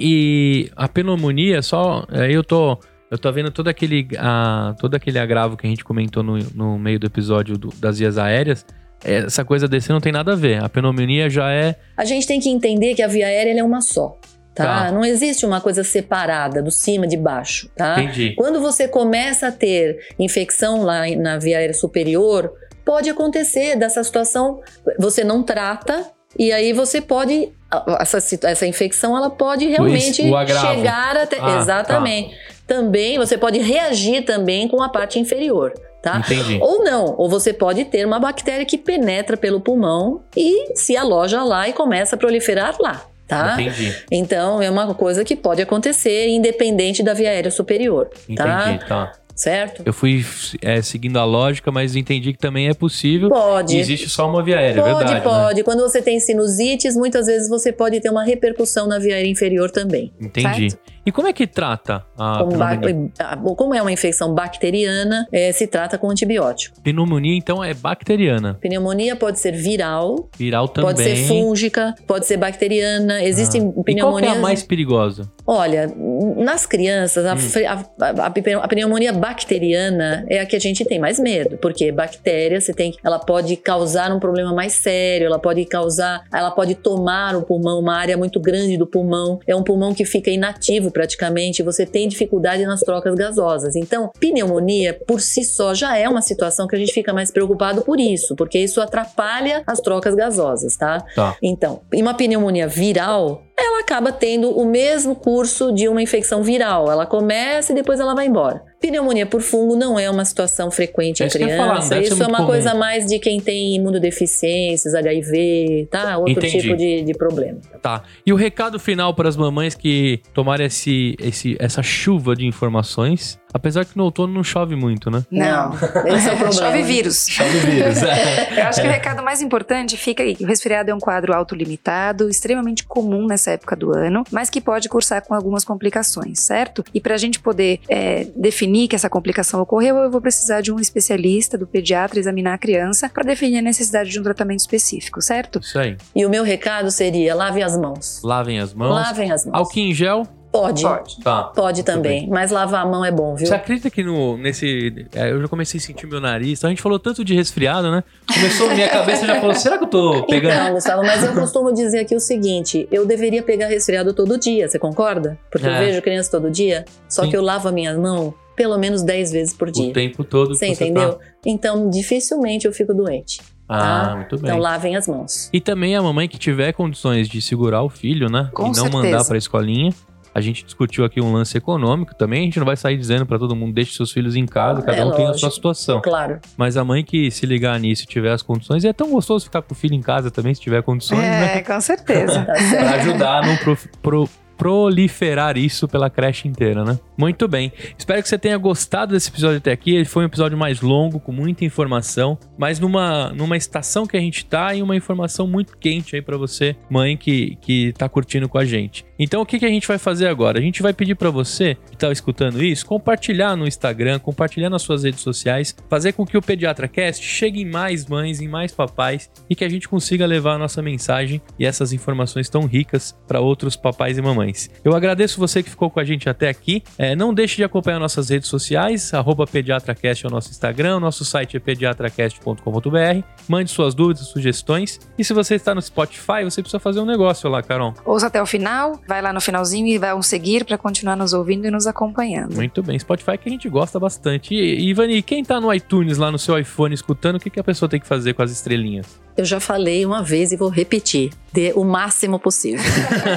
[0.67, 2.05] e a pneumonia, só.
[2.09, 2.77] Aí eu tô.
[3.09, 6.77] Eu tô vendo todo aquele, ah, todo aquele agravo que a gente comentou no, no
[6.77, 8.65] meio do episódio do- das vias aéreas.
[9.01, 10.61] Essa coisa desse não tem nada a ver.
[10.61, 11.75] A pneumonia já é.
[11.95, 14.17] A gente tem que entender que a via aérea é uma só.
[14.57, 14.85] Tá?
[14.85, 14.91] Tá.
[14.91, 18.01] Não existe uma coisa separada, do cima de baixo, tá?
[18.01, 18.33] Entendi.
[18.35, 22.51] Quando você começa a ter infecção lá na via aérea superior,
[22.83, 24.59] pode acontecer dessa situação,
[24.97, 27.51] você não trata E aí você pode
[27.99, 32.35] essa, essa infecção ela pode realmente chegar até Ah, exatamente.
[32.65, 36.17] Também você pode reagir também com a parte inferior, tá?
[36.19, 36.59] Entendi.
[36.61, 41.43] Ou não, ou você pode ter uma bactéria que penetra pelo pulmão e se aloja
[41.43, 43.59] lá e começa a proliferar lá, tá?
[43.59, 43.95] Entendi.
[44.11, 48.71] Então é uma coisa que pode acontecer independente da via aérea superior, tá?
[48.71, 49.11] Entendi, tá.
[49.35, 49.83] Certo?
[49.85, 50.25] Eu fui
[50.63, 53.29] é, seguindo a lógica, mas entendi que também é possível.
[53.29, 53.77] Pode.
[53.77, 55.13] Existe só uma via aérea, é Pode, verdade.
[55.13, 55.21] né?
[55.21, 55.63] pode.
[55.63, 59.69] Quando você tem sinusites, muitas vezes você pode ter uma repercussão na via aérea inferior
[59.69, 60.11] também.
[60.19, 60.69] Entendi.
[61.07, 63.11] E como é que trata a Como, pneumonia?
[63.19, 66.81] ah, como é uma infecção bacteriana, eh, se trata com antibiótico.
[66.81, 68.57] Pneumonia, então, é bacteriana.
[68.59, 70.89] Pneumonia pode ser viral, Viral também.
[70.91, 73.23] pode ser fúngica, pode ser bacteriana.
[73.23, 74.33] Existem E qual é pneumonias.
[74.37, 75.31] a mais perigosa?
[75.47, 75.89] Olha,
[76.35, 77.29] nas crianças, Hum.
[77.29, 78.25] a, fre- a- a-
[78.63, 82.93] a pneumonia bacteriana é a que a gente tem mais medo, porque bactéria, você tem,
[83.01, 87.79] ela pode causar um problema mais sério, ela pode causar, ela pode tomar o pulmão,
[87.79, 92.07] uma área muito grande do pulmão, é um pulmão que fica inativo praticamente, você tem
[92.07, 93.75] dificuldade nas trocas gasosas.
[93.75, 97.83] Então, pneumonia por si só já é uma situação que a gente fica mais preocupado
[97.83, 101.05] por isso, porque isso atrapalha as trocas gasosas, tá?
[101.15, 101.37] Tá.
[101.39, 106.91] Então, em uma pneumonia viral, ela acaba tendo o mesmo curso de uma infecção viral.
[106.91, 108.63] Ela começa e depois ela vai embora.
[108.79, 111.87] Pneumonia por fungo não é uma situação frequente É em falar, criança.
[111.87, 112.47] ser Isso é uma comum.
[112.49, 116.17] coisa mais de quem tem imunodeficiências, HIV, tá?
[116.17, 116.61] Outro Entendi.
[116.61, 117.59] tipo de, de problema.
[117.81, 118.03] Tá.
[118.25, 123.39] E o recado final para as mamães que tomaram esse, esse, essa chuva de informações,
[123.53, 125.23] apesar que no outono não chove muito, né?
[125.31, 125.73] Não.
[126.05, 126.53] Esse é o problema.
[126.53, 127.27] Chove vírus.
[127.27, 128.03] Chove vírus.
[128.03, 128.47] é.
[128.61, 130.35] Eu acho que o recado mais importante fica aí.
[130.39, 134.89] O resfriado é um quadro autolimitado, extremamente comum nessa época do ano, mas que pode
[134.89, 136.83] cursar com algumas complicações, certo?
[136.93, 140.71] E para a gente poder é, definir que essa complicação ocorreu, eu vou precisar de
[140.71, 145.21] um especialista, do pediatra, examinar a criança para definir a necessidade de um tratamento específico,
[145.21, 145.59] certo?
[145.59, 145.97] Isso aí.
[146.15, 148.21] E o meu recado seria: lave as mãos.
[148.23, 148.91] Lavem as mãos.
[148.93, 149.55] Lavem as mãos.
[149.55, 150.27] Álcool em gel.
[150.61, 150.81] Pode.
[150.83, 151.19] Pode.
[151.21, 151.43] Tá.
[151.43, 153.47] Pode também, mas lavar a mão é bom, viu?
[153.47, 155.07] Você acredita que no, nesse.
[155.15, 156.63] é, eu já comecei a sentir meu nariz.
[156.63, 158.03] A gente falou tanto de resfriado, né?
[158.33, 160.53] Começou, minha cabeça já falou: será que eu tô pegando?
[160.53, 164.67] Então, Gustavo, mas eu costumo dizer aqui o seguinte: eu deveria pegar resfriado todo dia,
[164.67, 165.37] você concorda?
[165.51, 165.79] Porque eu É.
[165.85, 167.29] vejo criança todo dia, só Sim.
[167.29, 169.89] que eu lavo a minha mão pelo menos 10 vezes por dia.
[169.89, 170.55] o tempo todo.
[170.55, 171.13] Você que entendeu?
[171.13, 171.19] Tá...
[171.45, 173.39] Então, dificilmente eu fico doente.
[173.69, 174.15] Ah, tá?
[174.15, 174.49] muito bem.
[174.49, 175.49] Então, lavem as mãos.
[175.53, 178.49] E também a mamãe que tiver condições de segurar o filho, né?
[178.53, 178.97] Com e não certeza.
[178.97, 179.93] mandar pra escolinha.
[180.37, 182.41] A gente discutiu aqui um lance econômico também.
[182.41, 184.97] A gente não vai sair dizendo pra todo mundo deixe seus filhos em casa, cada
[184.99, 185.39] É um tem a lógico.
[185.39, 185.99] sua situação.
[185.99, 186.39] Claro.
[186.55, 189.45] Mas a mãe que se ligar nisso e tiver as condições, e é tão gostoso
[189.45, 191.57] ficar com o filho em casa também, se tiver condições, né?
[191.57, 192.45] É, com certeza.
[192.69, 196.99] Pra ajudar a não prof- pro- proliferar isso pela creche inteira, né?
[197.17, 197.71] Muito bem.
[197.97, 199.95] Espero que você tenha gostado desse episódio até aqui.
[199.95, 204.19] Ele foi um episódio mais longo, com muita informação, mas numa, numa estação que a
[204.19, 208.49] gente tá e uma informação muito quente aí pra você, mãe que, que tá curtindo
[208.49, 209.05] com a gente.
[209.19, 210.59] Então o que, que a gente vai fazer agora?
[210.59, 214.81] A gente vai pedir pra você que tá escutando isso, compartilhar no Instagram, compartilhar nas
[214.81, 218.71] suas redes sociais, fazer com que o Pediatra Cast chegue em mais mães, em mais
[218.71, 223.17] papais e que a gente consiga levar a nossa mensagem e essas informações tão ricas
[223.27, 224.46] para outros papais e mamães.
[224.83, 226.83] Eu agradeço você que ficou com a gente até aqui.
[226.97, 230.99] É, não deixe de acompanhar nossas redes sociais, arroba PediatraCast é o nosso Instagram, o
[230.99, 233.23] nosso site é pediatracast.com.br.
[233.47, 234.99] Mande suas dúvidas, sugestões.
[235.17, 237.93] E se você está no Spotify, você precisa fazer um negócio lá, Carol.
[238.05, 241.33] Ouça até o final, vai lá no finalzinho e vai um seguir para continuar nos
[241.33, 242.55] ouvindo e nos acompanhando.
[242.55, 244.53] Muito bem, Spotify que a gente gosta bastante.
[244.53, 247.63] E, Ivani, quem tá no iTunes lá no seu iPhone escutando, o que, que a
[247.63, 249.19] pessoa tem que fazer com as estrelinhas?
[249.35, 251.31] Eu já falei uma vez e vou repetir.
[251.51, 252.83] Dê o máximo possível.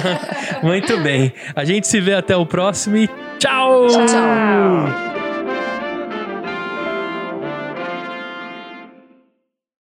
[0.61, 1.33] Muito bem.
[1.55, 3.09] A gente se vê até o próximo e
[3.39, 3.87] tchau!
[3.87, 5.10] Tchau.